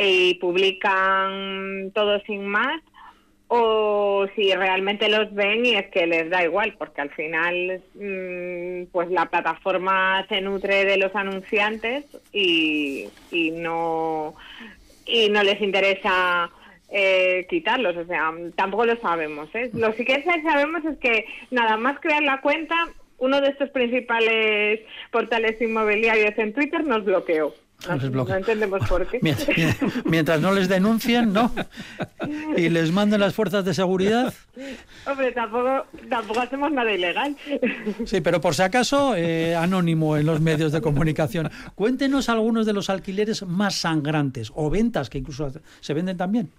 [0.00, 2.80] y publican todo sin más
[3.52, 8.92] o si realmente los ven y es que les da igual, porque al final mm,
[8.92, 14.36] pues la plataforma se nutre de los anunciantes y, y no
[15.04, 16.48] y no les interesa
[16.90, 19.48] eh, quitarlos, o sea, tampoco lo sabemos.
[19.54, 19.70] ¿eh?
[19.74, 22.74] Lo que sabemos es que nada más crear la cuenta,
[23.18, 27.54] uno de estos principales portales inmobiliarios en Twitter nos bloqueó.
[27.88, 29.20] No, entendemos por qué.
[30.04, 31.52] Mientras, no les denuncien, ¿no?
[32.56, 34.34] Y les manden las fuerzas de seguridad.
[35.06, 37.36] Hombre, tampoco, tampoco hacemos nada ilegal.
[38.04, 41.50] Sí, pero por si acaso, eh, anónimo en los medios de comunicación.
[41.74, 46.50] Cuéntenos algunos de los alquileres más sangrantes o ventas que incluso se venden también.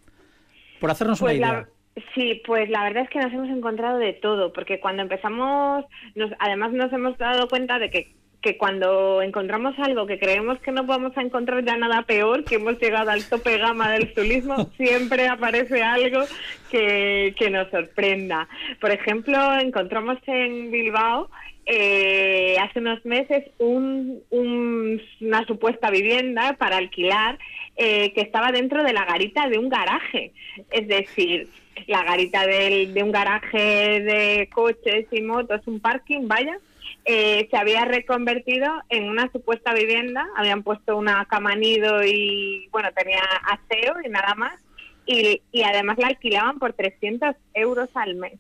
[0.80, 1.68] Por hacernos una pues idea.
[2.16, 6.32] Sí, pues la verdad es que nos hemos encontrado de todo, porque cuando empezamos, nos,
[6.40, 10.84] además nos hemos dado cuenta de que que cuando encontramos algo que creemos que no
[10.84, 15.28] vamos a encontrar ya nada peor, que hemos llegado al tope gama del turismo, siempre
[15.28, 16.24] aparece algo
[16.72, 18.48] que, nos sorprenda.
[18.80, 21.30] Por ejemplo, encontramos en Bilbao
[21.66, 27.38] eh, hace unos meses una supuesta vivienda para alquilar
[27.76, 30.32] eh, que estaba dentro de la garita de un garaje.
[30.72, 31.48] Es decir,
[31.88, 36.58] la garita de un garaje de coches y motos, un parking, vaya,
[37.06, 42.90] eh, se había reconvertido en una supuesta vivienda, habían puesto una cama nido y bueno,
[42.96, 44.60] tenía aseo y nada más,
[45.06, 48.40] y, y además la alquilaban por 300 euros al mes.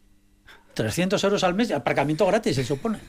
[0.73, 2.99] 300 euros al mes, aparcamiento gratis, se supone.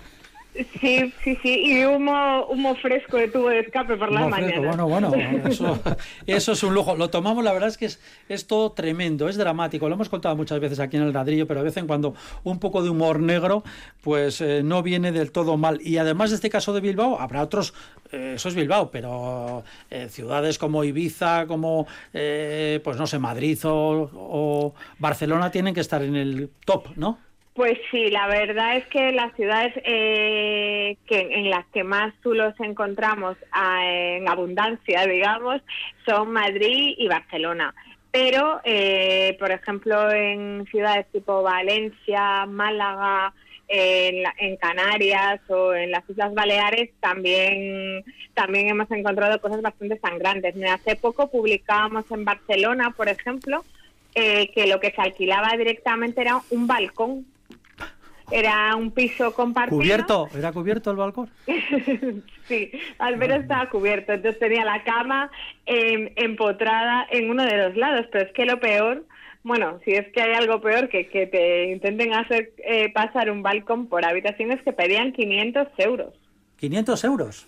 [0.55, 4.69] Sí, sí, sí, y humo, humo fresco de tubo de escape por la mañana.
[4.69, 5.13] Bueno, bueno,
[5.49, 5.81] eso,
[6.27, 6.95] eso, es un lujo.
[6.95, 9.89] Lo tomamos, la verdad es que es, es todo tremendo, es dramático.
[9.89, 12.59] Lo hemos contado muchas veces aquí en el ladrillo, pero a veces en cuando un
[12.59, 13.65] poco de humor negro,
[14.03, 15.81] pues eh, no viene del todo mal.
[15.83, 17.73] Y además de este caso de Bilbao, habrá otros,
[18.11, 24.75] eh, eso es Bilbao, pero eh, ciudades como Ibiza, como, pues no sé, Madrid o
[24.99, 27.32] Barcelona tienen que estar en el top, ¿no?
[27.55, 32.55] Pues sí, la verdad es que las ciudades eh, que, en las que más zulos
[32.61, 35.61] encontramos ah, en abundancia, digamos,
[36.07, 37.75] son Madrid y Barcelona.
[38.11, 43.33] Pero, eh, por ejemplo, en ciudades tipo Valencia, Málaga,
[43.69, 50.55] en, en, Canarias o en las Islas Baleares también, también hemos encontrado cosas bastante sangrantes.
[50.71, 53.65] Hace poco publicábamos en Barcelona, por ejemplo,
[54.15, 57.25] eh, que lo que se alquilaba directamente era un balcón
[58.33, 59.79] era un piso compartido.
[59.79, 60.29] ¿Cubierto?
[60.37, 61.31] ¿Era cubierto el balcón?
[62.49, 64.13] sí, al menos estaba cubierto.
[64.13, 65.31] Entonces tenía la cama
[65.67, 68.07] em, empotrada en uno de los lados.
[68.11, 69.05] Pero es que lo peor,
[69.43, 73.43] bueno, si es que hay algo peor que que te intenten hacer eh, pasar un
[73.43, 76.15] balcón por habitaciones que pedían 500 euros.
[76.61, 77.47] ¿500 euros?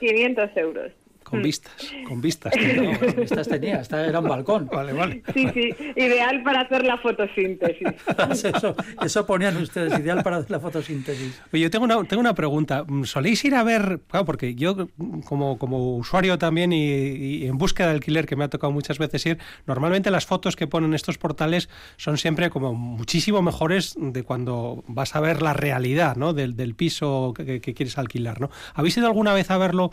[0.00, 0.92] 500 euros.
[1.32, 1.44] Con mm.
[1.44, 2.52] vistas, con vistas.
[3.00, 4.68] con vistas tenía, esta era un balcón.
[4.70, 5.22] Vale, vale.
[5.32, 7.88] Sí, sí, ideal para hacer la fotosíntesis.
[8.44, 11.40] eso, eso ponían ustedes, ideal para hacer la fotosíntesis.
[11.50, 12.84] Oye, yo tengo una, tengo una pregunta.
[13.04, 14.88] ¿Soléis ir a ver, claro, porque yo
[15.24, 19.24] como, como usuario también y, en búsqueda de alquiler, que me ha tocado muchas veces
[19.24, 24.84] ir, normalmente las fotos que ponen estos portales son siempre como muchísimo mejores de cuando
[24.86, 26.34] vas a ver la realidad ¿no?
[26.34, 28.38] del, del piso que, que quieres alquilar.
[28.38, 28.50] ¿no?
[28.74, 29.92] ¿Habéis ido alguna vez a verlo?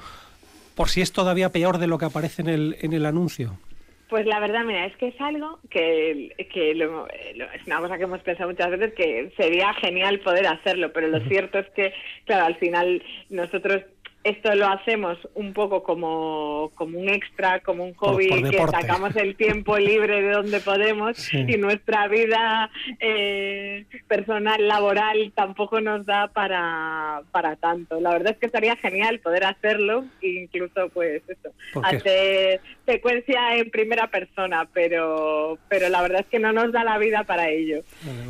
[0.80, 3.60] Por si es todavía peor de lo que aparece en el, en el anuncio.
[4.08, 8.22] Pues la verdad, mira, es que es algo que, que es una cosa que hemos
[8.22, 11.92] pensado muchas veces que sería genial poder hacerlo, pero lo cierto es que,
[12.24, 13.82] claro, al final nosotros
[14.24, 19.36] esto lo hacemos un poco como, como un extra, como un hobby, que sacamos el
[19.36, 27.22] tiempo libre de donde podemos y nuestra vida eh, personal, laboral, tampoco nos da para,
[27.32, 28.02] para tanto.
[28.02, 34.08] La verdad es que estaría genial poder hacerlo, incluso pues eso, hacer secuencia en primera
[34.08, 37.84] persona, pero, pero la verdad es que no nos da la vida para ello.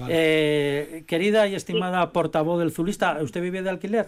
[0.07, 4.07] Eh, querida y estimada portavoz del Zulista, ¿usted vive de alquiler?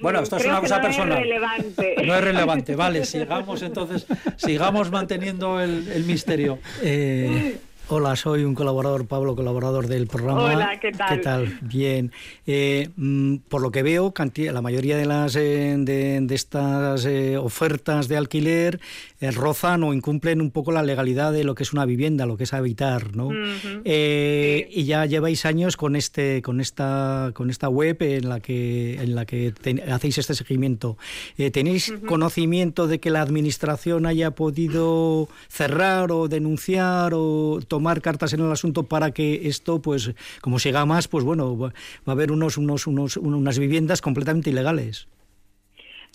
[0.00, 1.08] Bueno, esto es una cosa personal.
[1.08, 1.96] No es relevante.
[2.06, 6.58] No es relevante, vale, sigamos entonces, sigamos manteniendo el, el misterio.
[6.82, 7.56] Eh,
[7.92, 10.44] Hola, soy un colaborador, Pablo, colaborador del programa.
[10.44, 11.08] Hola, ¿qué tal?
[11.08, 11.58] ¿Qué tal?
[11.60, 12.12] Bien.
[12.46, 18.06] Eh, mm, por lo que veo, la mayoría de las eh, de, estas eh, ofertas
[18.06, 18.78] de alquiler
[19.34, 22.44] rozan o incumplen un poco la legalidad de lo que es una vivienda, lo que
[22.44, 23.30] es habitar, ¿no?
[23.84, 29.16] Y ya lleváis años con este, con esta, con esta web en la que en
[29.16, 29.52] la que
[29.90, 30.96] hacéis este seguimiento.
[31.52, 38.34] ¿Tenéis conocimiento de que la administración haya podido cerrar o denunciar o tomar tomar cartas
[38.34, 40.12] en el asunto para que esto, pues,
[40.42, 41.72] como siga más, pues bueno, va,
[42.04, 45.08] a haber unos, unos, unos, unas viviendas completamente ilegales.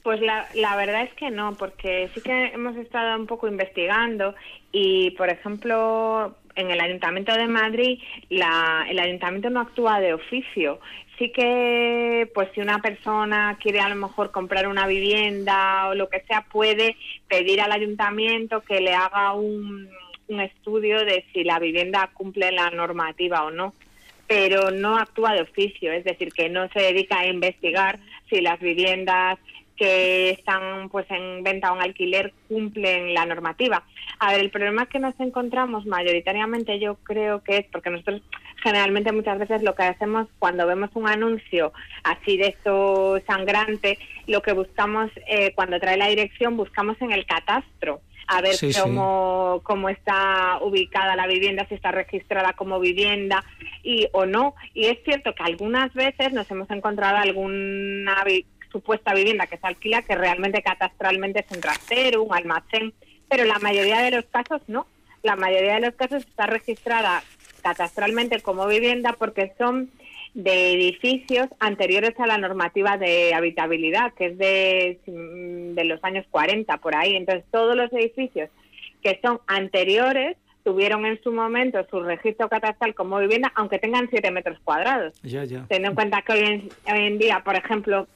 [0.04, 4.36] Pues la, la, verdad es que no, porque sí que hemos estado un poco investigando
[4.72, 7.98] y, por ejemplo, en el Ayuntamiento de Madrid,
[8.30, 10.80] la, el Ayuntamiento no actúa de oficio.
[11.18, 16.10] Sí que, pues si una persona quiere a lo mejor comprar una vivienda o lo
[16.10, 16.96] que sea, puede
[17.28, 19.90] pedir al Ayuntamiento que le haga un,
[20.28, 23.74] un estudio de si la vivienda cumple la normativa o no,
[24.28, 28.00] pero no actúa de oficio, es decir, que no se dedica a investigar
[28.30, 29.38] si las viviendas
[29.76, 33.84] que están pues en venta o en alquiler cumplen la normativa.
[34.20, 38.22] A ver, el problema que nos encontramos mayoritariamente yo creo que es porque nosotros
[38.64, 41.74] generalmente muchas veces lo que hacemos cuando vemos un anuncio
[42.04, 47.26] así de esto sangrante, lo que buscamos eh, cuando trae la dirección buscamos en el
[47.26, 53.44] catastro a ver cómo, cómo está ubicada la vivienda, si está registrada como vivienda
[53.84, 54.56] y o no.
[54.74, 58.24] Y es cierto que algunas veces nos hemos encontrado alguna
[58.72, 62.94] supuesta vivienda que se alquila que realmente catastralmente es un trastero, un almacén,
[63.30, 64.88] pero la mayoría de los casos no.
[65.24, 67.24] La mayoría de los casos está registrada
[67.62, 69.90] catastralmente como vivienda porque son
[70.36, 76.78] de edificios anteriores a la normativa de habitabilidad, que es de, de los años 40
[76.78, 77.16] por ahí.
[77.16, 78.50] Entonces, todos los edificios
[79.02, 84.32] que son anteriores tuvieron en su momento su registro catastral como vivienda, aunque tengan 7
[84.32, 85.14] metros cuadrados.
[85.22, 88.08] Teniendo en cuenta que hoy en, día, por ejemplo,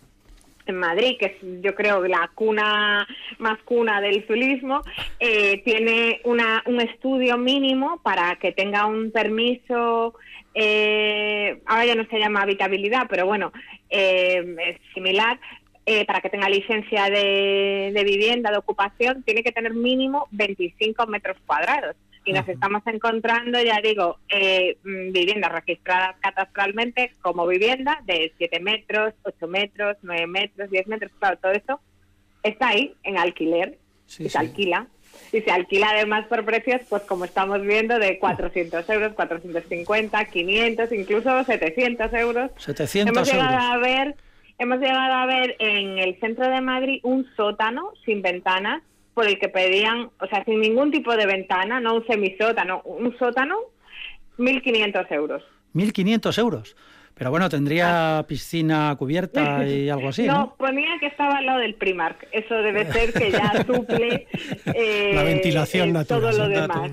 [0.70, 3.08] en Madrid, que es yo creo la cuna
[3.38, 4.82] más cuna del turismo,
[5.20, 10.16] eh, tiene una, un estudio mínimo para que tenga un permiso
[10.54, 13.52] eh, ahora ya no se llama habitabilidad, pero bueno,
[13.90, 15.40] eh, es similar,
[15.86, 21.38] eh, para que tenga licencia de, vivienda, de ocupación, tiene que tener mínimo 25 metros
[21.46, 21.96] cuadrados.
[22.30, 28.60] Y nos estamos encontrando, ya digo, eh, mm, viviendas registradas catastralmente como vivienda de 7
[28.60, 31.80] metros, 8 metros, 9 metros, 10 metros, claro, todo eso
[32.44, 33.80] está ahí en alquiler
[34.20, 34.86] y se alquila.
[35.32, 40.92] Y se alquila además por precios, pues como estamos viendo, de 400 euros, 450, 500,
[40.92, 42.52] incluso 700 euros.
[42.58, 44.16] 700 hemos llegado A ver,
[44.60, 48.84] hemos llegado a ver en el centro de Madrid un sótano sin ventanas
[49.20, 53.14] por el que pedían, o sea, sin ningún tipo de ventana, no un semisótano, un
[53.18, 53.58] sótano,
[54.38, 55.44] 1.500 euros.
[55.74, 56.78] 1.500 euros.
[57.16, 60.26] Pero bueno, tendría piscina cubierta y algo así.
[60.26, 62.30] No, ponía que estaba al lado del Primark.
[62.32, 64.26] Eso debe ser que ya suple
[64.74, 66.34] eh, la ventilación natural.
[66.34, 66.92] Todo lo demás.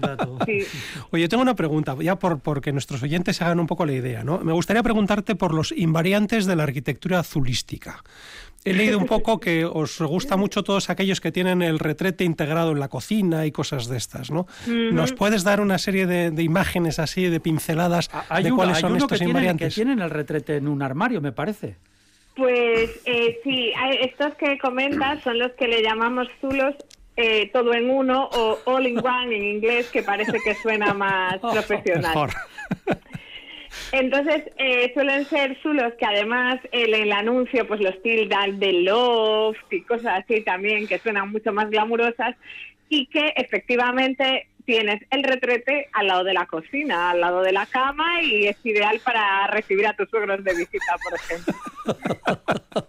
[1.13, 4.25] Oye, tengo una pregunta, ya por porque nuestros oyentes se hagan un poco la idea,
[4.25, 4.41] ¿no?
[4.41, 8.03] Me gustaría preguntarte por los invariantes de la arquitectura azulística.
[8.67, 12.73] He leído un poco que os gusta mucho todos aquellos que tienen el retrete integrado
[12.73, 14.47] en la cocina y cosas de estas, ¿no?
[14.67, 19.19] ¿Nos puedes dar una serie de, imágenes así, de pinceladas hay de cuáles son estos
[19.19, 19.75] que invariantes?
[19.75, 21.77] que tienen el retrete en un armario, me parece.
[22.35, 26.75] Pues eh, sí, estos que comentas son los que le llamamos zulos
[27.17, 31.39] eh, todo en uno o all in one en inglés, que parece que suena más
[31.41, 32.29] profesional.
[33.93, 39.57] Entonces, eh, suelen ser zulos que además en el anuncio pues los tildan de love
[39.71, 42.35] y cosas así también que suenan mucho más glamurosas
[42.89, 47.67] y que efectivamente tienes el retrete al lado de la cocina, al lado de la
[47.67, 51.55] cama y es ideal para recibir a tus suegros de visita, por ejemplo.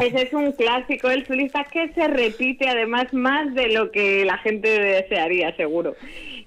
[0.00, 4.38] Ese es un clásico del zulista que se repite además más de lo que la
[4.38, 5.94] gente desearía, seguro.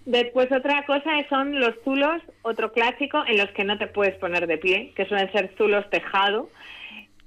[0.08, 4.48] Después otra cosa son los zulos, otro clásico en los que no te puedes poner
[4.48, 6.50] de pie, que suelen ser zulos tejado.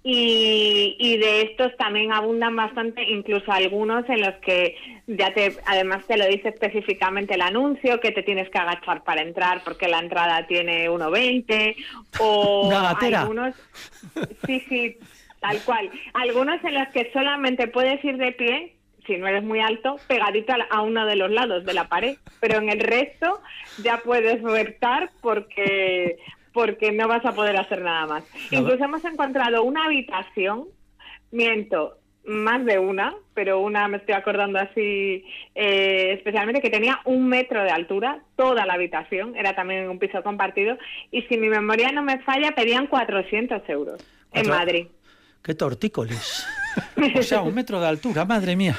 [0.03, 4.76] Y, y, de estos también abundan bastante, incluso algunos en los que
[5.07, 9.20] ya te, además te lo dice específicamente el anuncio, que te tienes que agachar para
[9.20, 11.76] entrar porque la entrada tiene 1,20
[12.18, 13.55] o algunos,
[14.47, 14.97] sí, sí,
[15.39, 18.80] tal cual, algunos en los que solamente puedes ir de pie
[19.11, 22.17] si no eres muy alto, pegadito a uno de los lados de la pared.
[22.39, 23.41] Pero en el resto
[23.83, 26.19] ya puedes vertar porque,
[26.53, 28.25] porque no vas a poder hacer nada más.
[28.53, 30.67] Incluso hemos encontrado una habitación,
[31.33, 35.25] miento, más de una, pero una me estoy acordando así
[35.57, 40.23] eh, especialmente, que tenía un metro de altura, toda la habitación, era también un piso
[40.23, 40.79] compartido,
[41.11, 44.01] y si mi memoria no me falla, pedían 400 euros
[44.33, 44.87] en Madrid.
[45.43, 46.47] ¡Qué tortícolis!
[47.18, 48.77] O sea, un metro de altura, madre mía.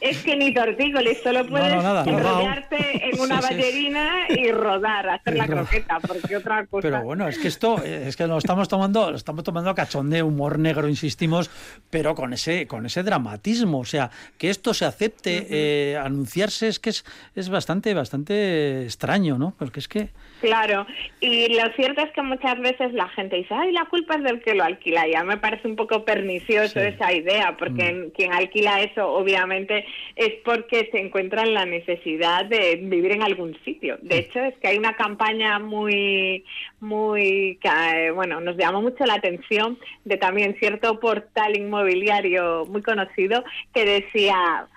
[0.00, 5.98] Es que ni tortícolis, solo puedes enrollarte en una ballerina y rodar, hacer la croqueta,
[6.00, 6.88] porque otra cosa.
[6.88, 10.26] Pero bueno, es que esto, es que lo estamos tomando, lo estamos tomando a cachondeo,
[10.26, 11.50] humor negro, insistimos,
[11.90, 13.80] pero con ese, con ese dramatismo.
[13.80, 17.04] O sea, que esto se acepte, eh, anunciarse, es que es,
[17.34, 19.54] es bastante, bastante extraño, ¿no?
[19.58, 20.10] Porque es que.
[20.40, 20.86] Claro,
[21.20, 24.40] y lo cierto es que muchas veces la gente dice, ay, la culpa es del
[24.40, 25.08] que lo alquila.
[25.08, 28.10] Ya me parece un poco pernicioso esa idea, porque mm.
[28.10, 29.84] quien alquila eso, obviamente,
[30.14, 33.98] es porque se encuentra en la necesidad de vivir en algún sitio.
[34.00, 36.44] De hecho, es que hay una campaña muy,
[36.78, 43.42] muy, eh, bueno, nos llamó mucho la atención de también cierto portal inmobiliario muy conocido
[43.74, 44.68] que decía,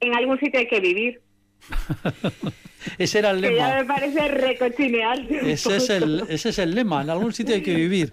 [0.00, 1.20] en algún sitio hay que vivir.
[2.98, 3.56] Ese era el lema.
[3.56, 5.52] ya me parece recochinearse.
[5.52, 7.02] Ese es, el, ese es el lema.
[7.02, 8.12] En algún sitio hay que vivir.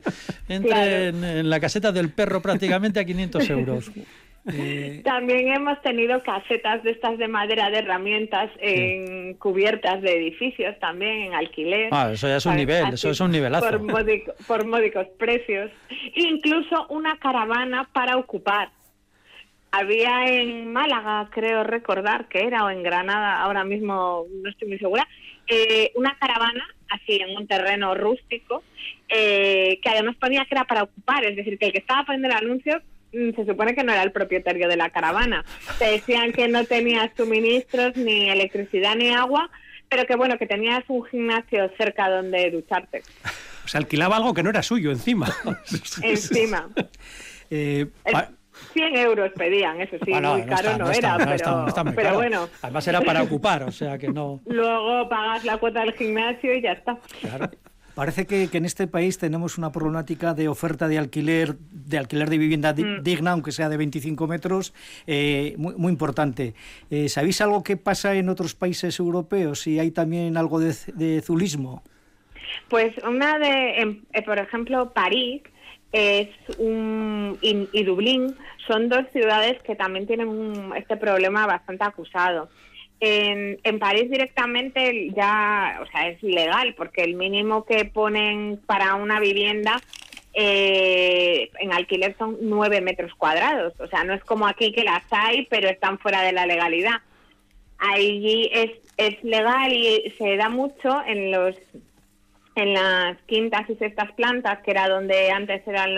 [0.49, 3.91] Entre en, la caseta del perro prácticamente a 500 euros.
[4.49, 10.79] Eh, también hemos tenido casetas de estas de madera de herramientas en cubiertas de edificios,
[10.79, 11.89] también en alquiler.
[11.91, 13.69] Ah, eso ya es un nivel, eso es un nivelazo.
[13.69, 14.07] Por,
[14.47, 15.69] por módicos precios.
[16.15, 18.69] Incluso una caravana para ocupar.
[19.77, 24.79] Había en Málaga, creo recordar que era, o en Granada, ahora mismo no estoy muy
[24.79, 25.07] segura,
[25.45, 28.63] eh, una caravana así en un terreno rústico,
[29.07, 32.27] eh, que además ponía que era para ocupar, es decir, que el que estaba poniendo
[32.27, 32.81] el anuncio
[33.13, 35.45] mm, se supone que no era el propietario de la caravana.
[35.77, 39.47] Te decían que no tenías suministros, ni electricidad, ni agua,
[39.89, 43.03] pero que bueno, que tenías un gimnasio cerca donde ducharte.
[43.63, 45.27] O sea, alquilaba algo que no era suyo encima.
[46.01, 46.67] encima.
[47.51, 47.85] eh,
[48.73, 51.17] 100 euros pedían, eso sí, muy caro no, era,
[51.95, 52.49] pero, bueno.
[52.61, 54.41] Además era para ocupar, o sea que no...
[54.45, 56.97] Luego pagas la cuota del gimnasio y ya está.
[57.97, 62.37] Parece que, en este país tenemos una problemática de oferta de alquiler, de alquiler de
[62.37, 63.01] vivienda mm.
[63.01, 64.71] digna, aunque sea de 25 metros,
[65.07, 66.53] eh, muy, importante.
[66.91, 69.61] Eh, ¿Sabéis algo que pasa en otros países europeos?
[69.61, 71.81] ¿Si hay también algo de, zulismo?
[72.69, 75.41] Pues una de, eh, por ejemplo, París,
[75.91, 78.35] es un, y, Dublín
[78.67, 82.49] son dos ciudades que también tienen este problema bastante acusado.
[82.99, 88.95] En, en, París directamente ya, o sea, es legal porque el mínimo que ponen para
[88.95, 89.79] una vivienda
[90.33, 93.73] eh, en alquiler son nueve metros cuadrados.
[93.79, 97.01] O sea, no es como aquí que las hay, pero están fuera de la legalidad.
[97.79, 101.55] Allí es, es legal y se da mucho en los
[102.57, 105.93] en las quintas y sextas plantas, que era donde antes eran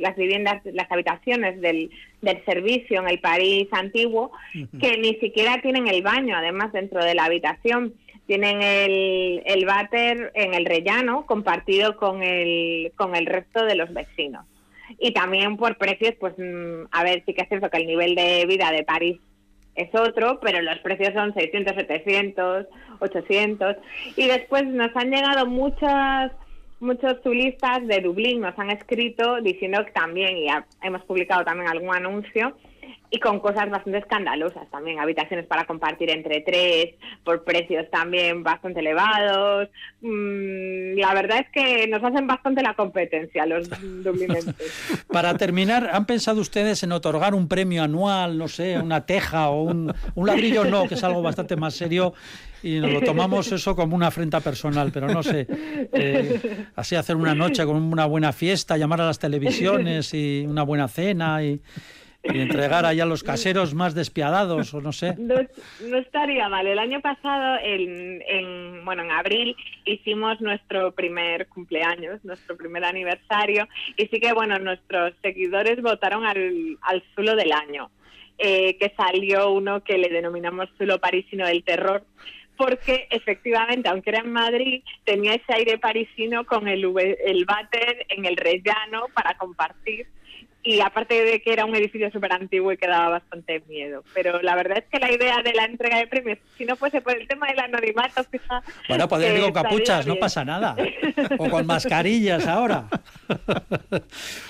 [0.00, 1.90] las viviendas, las habitaciones del,
[2.44, 4.32] servicio en el París antiguo,
[4.80, 7.94] que ni siquiera tienen el baño, además, dentro de la habitación.
[8.26, 13.92] tienen el, el váter en el rellano compartido con el, con el resto de los
[13.92, 14.44] vecinos.
[14.98, 18.16] Y también por precios, pues mm, a ver, sí que es cierto que el nivel
[18.16, 19.20] de vida de París
[19.74, 22.66] es otro, pero los precios son 600, 700,
[23.00, 23.76] 800.
[24.16, 26.32] Y después nos han llegado muchas
[26.82, 30.48] muchos turistas de Dublín nos han escrito diciendo que también, y
[30.82, 32.56] hemos publicado también algún anuncio,
[33.10, 38.80] y con cosas bastante escandalosas también, habitaciones para compartir entre tres, por precios también bastante
[38.80, 39.68] elevados.
[40.00, 43.68] Mm, la verdad es que nos hacen bastante la competencia los
[44.02, 44.54] dublinenses.
[45.08, 49.64] para terminar, ¿han pensado ustedes en otorgar un premio anual, no sé, una teja o
[49.64, 50.64] un, un ladrillo?
[50.64, 52.14] No, que es algo bastante más serio
[52.62, 55.46] y nos lo tomamos eso como una afrenta personal, pero no sé,
[55.92, 60.62] eh, así hacer una noche con una buena fiesta, llamar a las televisiones y una
[60.62, 61.60] buena cena y
[62.22, 65.16] y entregar allá a los caseros más despiadados o no sé.
[65.18, 66.66] No, estaría mal.
[66.66, 74.06] El año pasado, en, bueno, en abril, hicimos nuestro primer cumpleaños, nuestro primer aniversario y
[74.06, 77.90] sí que, bueno, nuestros seguidores votaron al, al Zulo del año,
[78.38, 82.04] eh, que salió uno que le denominamos Zulo Parisino del Terror
[82.54, 86.84] porque efectivamente, aunque era en Madrid, tenía ese aire parisino con el,
[87.24, 90.06] el váter en el rellano para compartir
[90.64, 94.04] y aparte de que era un edificio súper antiguo y que daba bastante miedo.
[94.14, 97.00] Pero la verdad es que la idea de la entrega de premios, si no fuese
[97.00, 98.62] por el tema del anonimato, quizá...
[98.88, 100.76] Bueno, podría ir con capuchas, no pasa nada.
[101.38, 102.88] O con mascarillas ahora.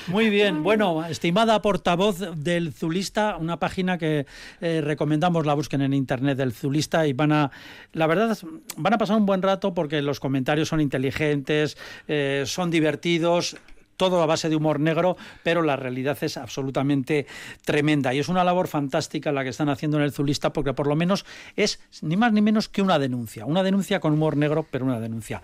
[0.09, 0.63] Muy bien.
[0.63, 4.27] Bueno, estimada portavoz del Zulista, una página que
[4.61, 7.51] eh, recomendamos la busquen en internet del Zulista y van a...
[7.93, 8.37] La verdad,
[8.77, 13.57] van a pasar un buen rato porque los comentarios son inteligentes, eh, son divertidos
[14.03, 17.25] todo a base de humor negro, pero la realidad es absolutamente
[17.65, 18.13] tremenda.
[18.13, 20.97] Y es una labor fantástica la que están haciendo en el Zulista, porque por lo
[20.97, 21.25] menos
[21.55, 23.47] es ni más ni menos que una denuncia.
[23.47, 25.41] Una denuncia con humor negro, pero una denuncia.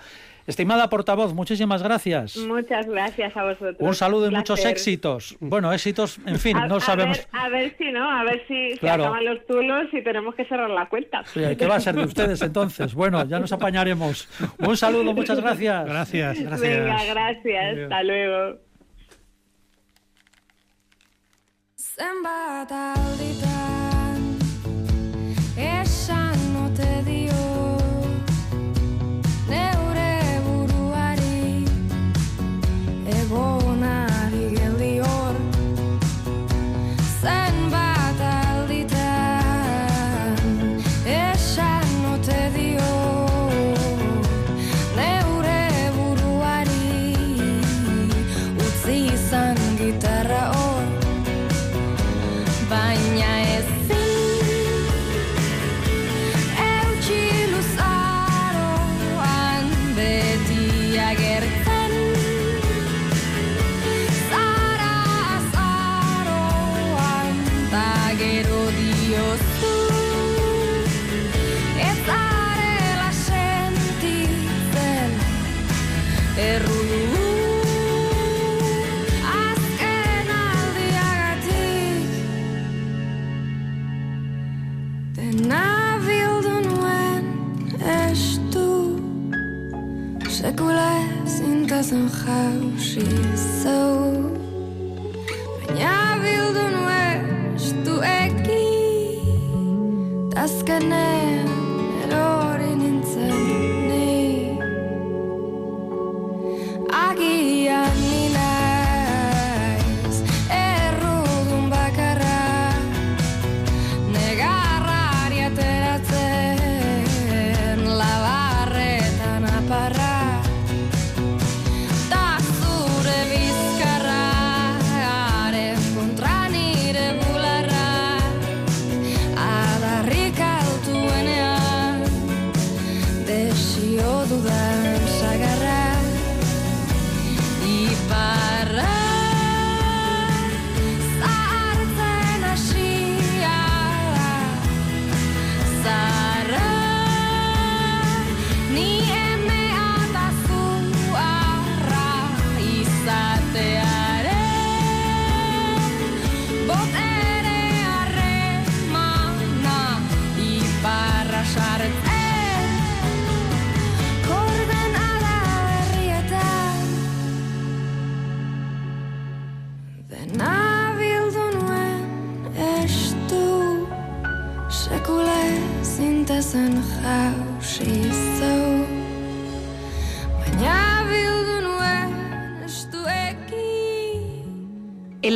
[0.48, 2.38] Estimada portavoz, muchísimas gracias.
[2.38, 3.76] Muchas gracias a vosotros.
[3.80, 5.36] Un saludo y muchos éxitos.
[5.40, 7.28] Bueno, éxitos, en fin, no sabemos.
[7.32, 8.10] a ver si, ¿no?
[8.10, 11.22] A ver si se acaban los tulos y tenemos que cerrar la cuenta.
[11.34, 12.94] ¿Qué va a ser de ustedes entonces?
[12.94, 14.26] Bueno, ya nos apañaremos.
[14.58, 15.84] Un saludo, muchas gracias.
[15.84, 16.60] Gracias, gracias.
[16.60, 17.78] Venga, gracias.
[17.80, 18.58] Hasta luego.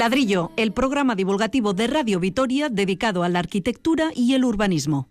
[0.02, 5.08] Ladrillo, el programa divulgativo de Radio Vitoria dedicado a la arquitectura y el urbanismo.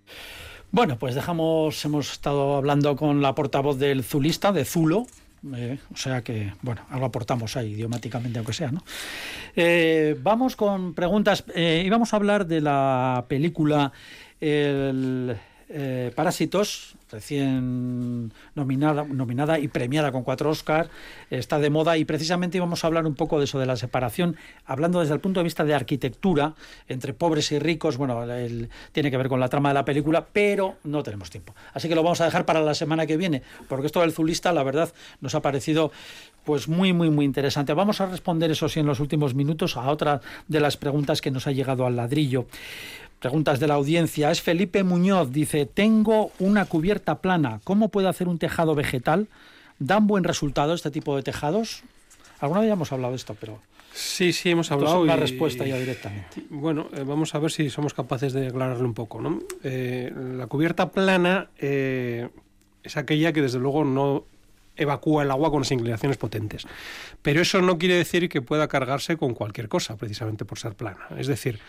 [0.70, 5.08] Bueno, pues dejamos, hemos estado hablando con la portavoz del Zulista, de Zulo,
[5.56, 8.84] eh, o sea que, bueno, algo aportamos ahí, idiomáticamente, aunque sea, ¿no?
[9.56, 11.46] Eh, vamos con preguntas.
[11.56, 13.94] Eh, íbamos a hablar de la película
[14.42, 15.38] el,
[16.16, 20.90] Parásitos, recién nominada, nominada y premiada con cuatro Oscars,
[21.30, 24.36] está de moda y precisamente íbamos a hablar un poco de eso, de la separación,
[24.66, 26.56] hablando desde el punto de vista de arquitectura
[26.88, 28.22] entre pobres y ricos, bueno,
[28.92, 31.56] tiene que ver con la trama de la película, pero no tenemos tiempo.
[31.74, 34.52] Así que lo vamos a dejar para la semana que viene, porque esto del Zulista,
[34.52, 35.92] la verdad, nos ha parecido
[36.44, 37.74] pues muy, muy, muy interesante.
[37.74, 41.32] Vamos a responder, eso sí, en los últimos minutos a otra de las preguntas que
[41.32, 42.48] nos ha llegado al ladrillo.
[43.22, 44.32] Preguntas de la audiencia.
[44.32, 45.32] Es Felipe Muñoz.
[45.32, 47.62] Dice, tengo una cubierta plana.
[47.64, 49.28] ¿Cómo puedo hacer un tejado vegetal?
[49.78, 51.84] ¿Dan buen resultado este tipo de tejados?
[52.40, 53.60] Alguna vez ya hemos hablado de esto, pero...
[53.94, 55.02] Sí, sí, hemos hablado.
[55.02, 56.42] Una respuesta ya directamente.
[56.50, 59.22] Bueno, eh, vamos a ver si somos capaces de aclararlo un poco.
[59.22, 59.38] ¿no?
[59.64, 62.28] Eh, la cubierta plana eh,
[62.82, 64.26] es aquella que desde luego no
[64.76, 66.66] evacúa el agua con las inclinaciones potentes.
[67.22, 71.08] Pero eso no quiere decir que pueda cargarse con cualquier cosa, precisamente por ser plana.
[71.18, 71.60] Es decir,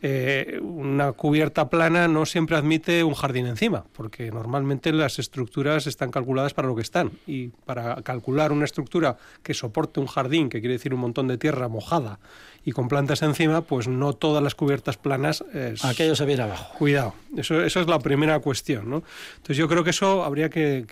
[0.00, 6.10] eh, una cubierta plana no siempre admite un jardín encima, porque normalmente las estructuras están
[6.10, 7.12] calculadas para lo que están.
[7.26, 11.38] Y para calcular una estructura que soporte un jardín, que quiere decir un montón de
[11.38, 12.20] tierra mojada
[12.64, 15.42] y con plantas encima, pues no todas las cubiertas planas...
[15.82, 16.74] Aquello se viene abajo.
[16.76, 18.90] Cuidado, eso, eso es la primera cuestión.
[18.90, 19.02] ¿no?
[19.36, 20.84] Entonces yo creo que eso habría que,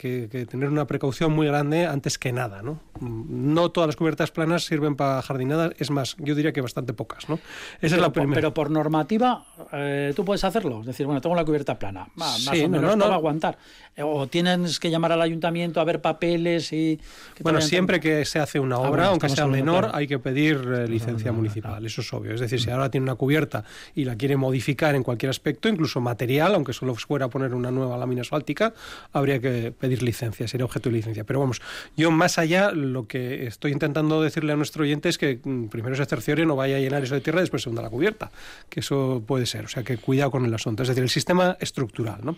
[0.48, 2.62] tener una precaución muy grande antes que nada.
[2.62, 2.80] ¿no?
[3.00, 7.28] no todas las cubiertas planas sirven para jardinadas, es más, yo diría que bastante pocas.
[7.28, 7.38] ¿no?
[7.82, 8.36] Esa es la primera.
[8.36, 10.80] Pero por normativa eh, tú puedes hacerlo.
[10.80, 13.58] Es decir, bueno, tengo la cubierta plana, más, o menos no, va a aguantar.
[13.96, 17.00] Eh, o tienes que llamar al ayuntamiento a ver papeles y...
[17.40, 20.88] Bueno, siempre que se hace una ah, obra, aunque sea menor, hay que pedir eh,
[20.88, 22.34] licencia municipal, eso es obvio.
[22.34, 26.00] Es decir, si ahora tiene una cubierta y la quiere modificar en cualquier aspecto, incluso
[26.00, 28.74] material, aunque solo fuera poner una nueva lámina asfáltica,
[29.12, 31.24] habría que pedir licencia, sería objeto de licencia.
[31.24, 31.62] Pero vamos,
[31.96, 35.96] yo más allá, lo que estoy intentando decirle a nuestro oyente es que mm, primero
[35.96, 38.30] se cerciore, no vaya a llenar eso de tierra y después se hunda la cubierta,
[38.68, 39.64] que eso puede ser.
[39.64, 40.82] O sea, que cuidado con el asunto.
[40.82, 42.36] Es decir, el sistema estructural, ¿no?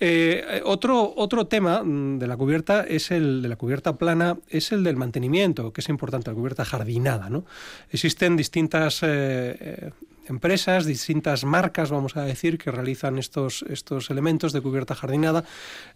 [0.00, 4.70] Eh, otro, otro tema mm, de la cubierta es el de la cubierta plana, es
[4.70, 7.28] el del mantenimiento, que es importante, la cubierta jardinada.
[7.28, 7.44] ¿no?
[7.90, 9.90] Existen distintas eh, eh,
[10.28, 15.44] empresas, distintas marcas, vamos a decir, que realizan estos, estos elementos de cubierta jardinada,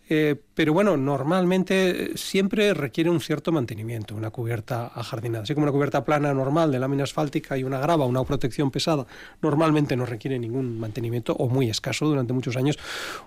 [0.09, 5.45] eh, pero bueno, normalmente siempre requiere un cierto mantenimiento, una cubierta jardinada.
[5.45, 9.07] Así como una cubierta plana normal de lámina asfáltica y una grava, una protección pesada,
[9.41, 12.79] normalmente no requiere ningún mantenimiento o muy escaso durante muchos años.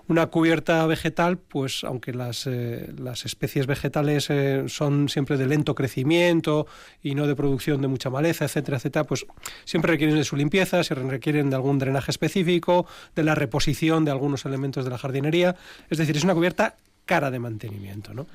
[0.08, 5.74] Una cubierta vegetal, pues aunque las, eh, las especies vegetales eh, son siempre de lento
[5.74, 6.66] crecimiento
[7.02, 9.26] y no de producción de mucha maleza, etcétera, etcétera, pues
[9.64, 14.44] siempre requieren de su limpieza, requieren de algún drenaje específico, de la reposición de algunos
[14.44, 15.56] elementos de la jardinería.
[15.90, 18.14] Es decir, es una cubierta cara de mantenimiento.
[18.14, 18.26] ¿no?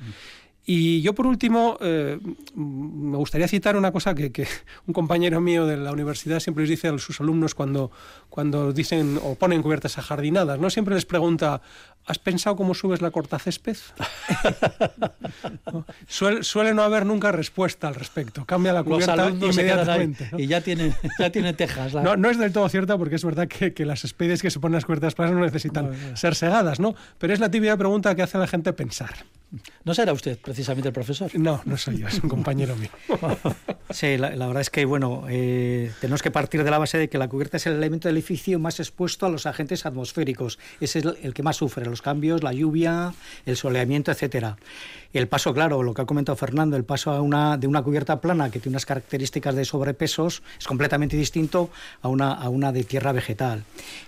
[0.64, 2.20] Y yo, por último, eh,
[2.54, 4.46] me gustaría citar una cosa que,
[4.86, 7.90] un compañero mío de la universidad siempre les dice a sus alumnos cuando,
[8.28, 10.70] cuando dicen o ponen cubiertas ajardinadas, ¿no?
[10.70, 11.62] Siempre les pregunta,
[12.06, 13.76] ¿has pensado cómo subes la corta césped?
[16.08, 18.44] Suele, no haber nunca respuesta al respecto.
[18.44, 20.30] Cambia la cubierta inmediatamente.
[20.36, 21.94] Y ya tiene, ya tiene tejas.
[21.94, 24.60] No, no es del todo cierto porque es verdad que, que las especies que se
[24.60, 26.94] ponen las cubiertas planas no necesitan ser segadas, ¿no?
[27.18, 29.14] Pero es la típica pregunta que hace a la gente pensar.
[29.84, 31.30] ¿No será usted precisamente el profesor?
[31.38, 32.90] No, no soy yo, es un compañero mío.
[33.90, 37.18] Sí, la, verdad es que, bueno, eh, tenemos que partir de la base de que
[37.18, 40.58] la cubierta es el elemento del edificio más expuesto a los agentes atmosféricos.
[40.80, 43.14] Es el, el que más sufre los cambios, la lluvia,
[43.46, 44.56] el soleamiento, etcétera.
[45.12, 48.20] El paso, claro, lo que ha comentado Fernando, el paso a una, de una cubierta
[48.20, 51.68] plana que tiene unas características de sobrepesos es completamente distinto
[52.00, 53.64] a una, a una de tierra vegetal.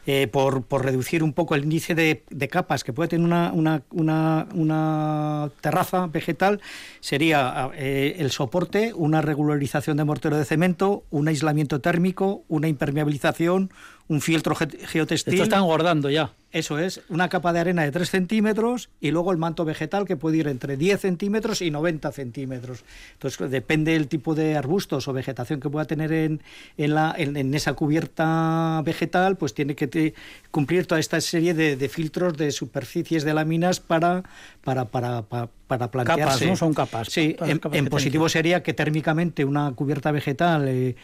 [0.06, 3.52] Eh, por, por, reducir un poco el índice de, de capas que puede tener una,
[3.52, 6.62] una, una, terraza vegetal,
[7.00, 13.70] sería eh, el soporte, una regularización de mortero de cemento, un aislamiento térmico, una impermeabilización,
[14.08, 15.34] un filtro geotextil.
[15.34, 16.32] Esto está engordando ya.
[16.54, 20.14] Eso es, una capa de arena de 3 centímetros y luego el manto vegetal que
[20.14, 22.84] puede ir entre 10 centímetros y 90 centímetros.
[23.14, 26.42] Entonces, depende del tipo de arbustos o vegetación que pueda tener en,
[26.76, 30.14] en, la, en, esa cubierta vegetal, pues tiene que
[30.52, 34.22] cumplir toda esta serie de, filtros de superficies de láminas para,
[34.62, 36.24] para, para, para, plantearse.
[36.24, 36.56] Capas, ¿no?
[36.56, 37.08] Son capas.
[37.10, 40.94] Sí, en, positivo sería que térmicamente una cubierta vegetal eh,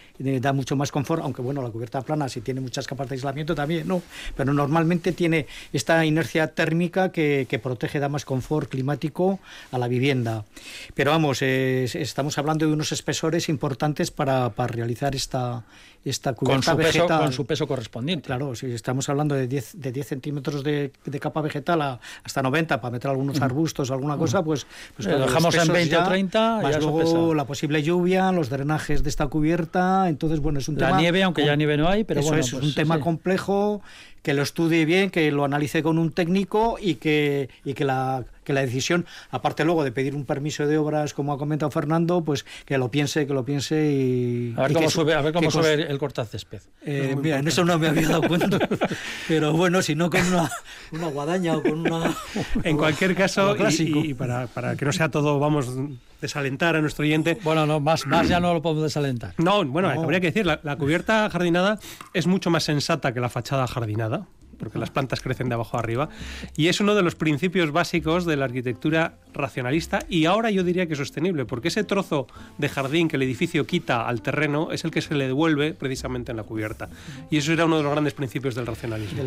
[0.40, 3.56] da mucho más confort, aunque bueno, la cubierta plana si tiene muchas capas de aislamiento
[3.56, 4.00] también, ¿no?
[4.36, 9.38] Pero normalmente tiene tiene esta inercia térmica que, protege, da más confort climático
[9.72, 10.44] a la vivienda.
[10.94, 15.64] Pero vamos, estamos hablando de unos espesores importantes para, para realizar esta,
[16.04, 17.06] esta cubierta con su vegetal.
[17.06, 18.26] Peso, con su peso correspondiente.
[18.26, 22.80] Claro, si estamos hablando de 10, de 10 centímetros de, de capa vegetal hasta 90
[22.80, 24.66] para meter algunos arbustos o alguna cosa, pues,
[24.96, 26.60] pues lo dejamos en 20 o 30.
[26.62, 30.08] Más luego la posible lluvia, los drenajes de esta cubierta.
[30.08, 30.92] Entonces, bueno, es un tema.
[30.92, 32.38] La nieve, aunque ya nieve no hay, pero bueno.
[32.38, 33.82] Es, pues, un tema complejo
[34.22, 38.24] que lo estudie bien, que lo analice con un técnico y que, y que la
[38.50, 42.22] que la decisión, aparte luego de pedir un permiso de obras, como ha comentado Fernando,
[42.22, 44.54] pues que lo piense, que lo piense y...
[44.56, 46.60] A ver cómo, sube, a ver cómo sube el cortacésped.
[46.84, 48.58] Eh, mira, en eso no me había dado cuenta,
[49.28, 50.50] pero bueno, si no con una,
[50.92, 52.14] una guadaña o con una...
[52.64, 55.70] En cualquier caso, y, para, para que no sea todo, vamos
[56.20, 57.38] desalentar a nuestro oyente.
[57.42, 59.34] Bueno, no, más, más ya no lo podemos desalentar.
[59.38, 61.78] No, bueno, habría que decir, la, cubierta jardinada
[62.12, 64.26] es mucho más sensata que la fachada jardinada
[64.60, 66.08] porque las plantas crecen de abajo a arriba,
[66.56, 70.86] y es uno de los principios básicos de la arquitectura racionalista y ahora yo diría
[70.86, 72.26] que sostenible, porque ese trozo
[72.58, 76.32] de jardín que el edificio quita al terreno es el que se le devuelve precisamente
[76.32, 76.88] en la cubierta.
[77.30, 79.22] Y eso era uno de los grandes principios del racionalismo.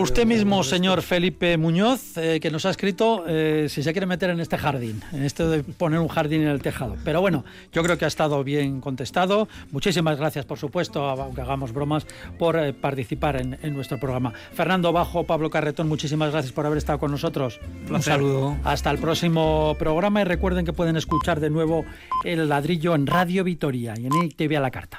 [0.00, 4.30] Usted mismo, señor Felipe Muñoz, eh, que nos ha escrito eh, si se quiere meter
[4.30, 6.96] en este jardín, en esto de poner un jardín en el tejado.
[7.04, 9.48] Pero bueno, yo creo que ha estado bien contestado.
[9.70, 12.06] Muchísimas gracias, por supuesto, aunque hagamos bromas,
[12.38, 14.32] por eh, participar en, en nuestro programa.
[14.60, 17.58] Fernando Bajo, Pablo Carretón, muchísimas gracias por haber estado con nosotros.
[17.88, 18.58] Un saludo.
[18.62, 21.86] Hasta el próximo programa y recuerden que pueden escuchar de nuevo
[22.24, 24.98] El Ladrillo en Radio Vitoria y en ITV a la carta.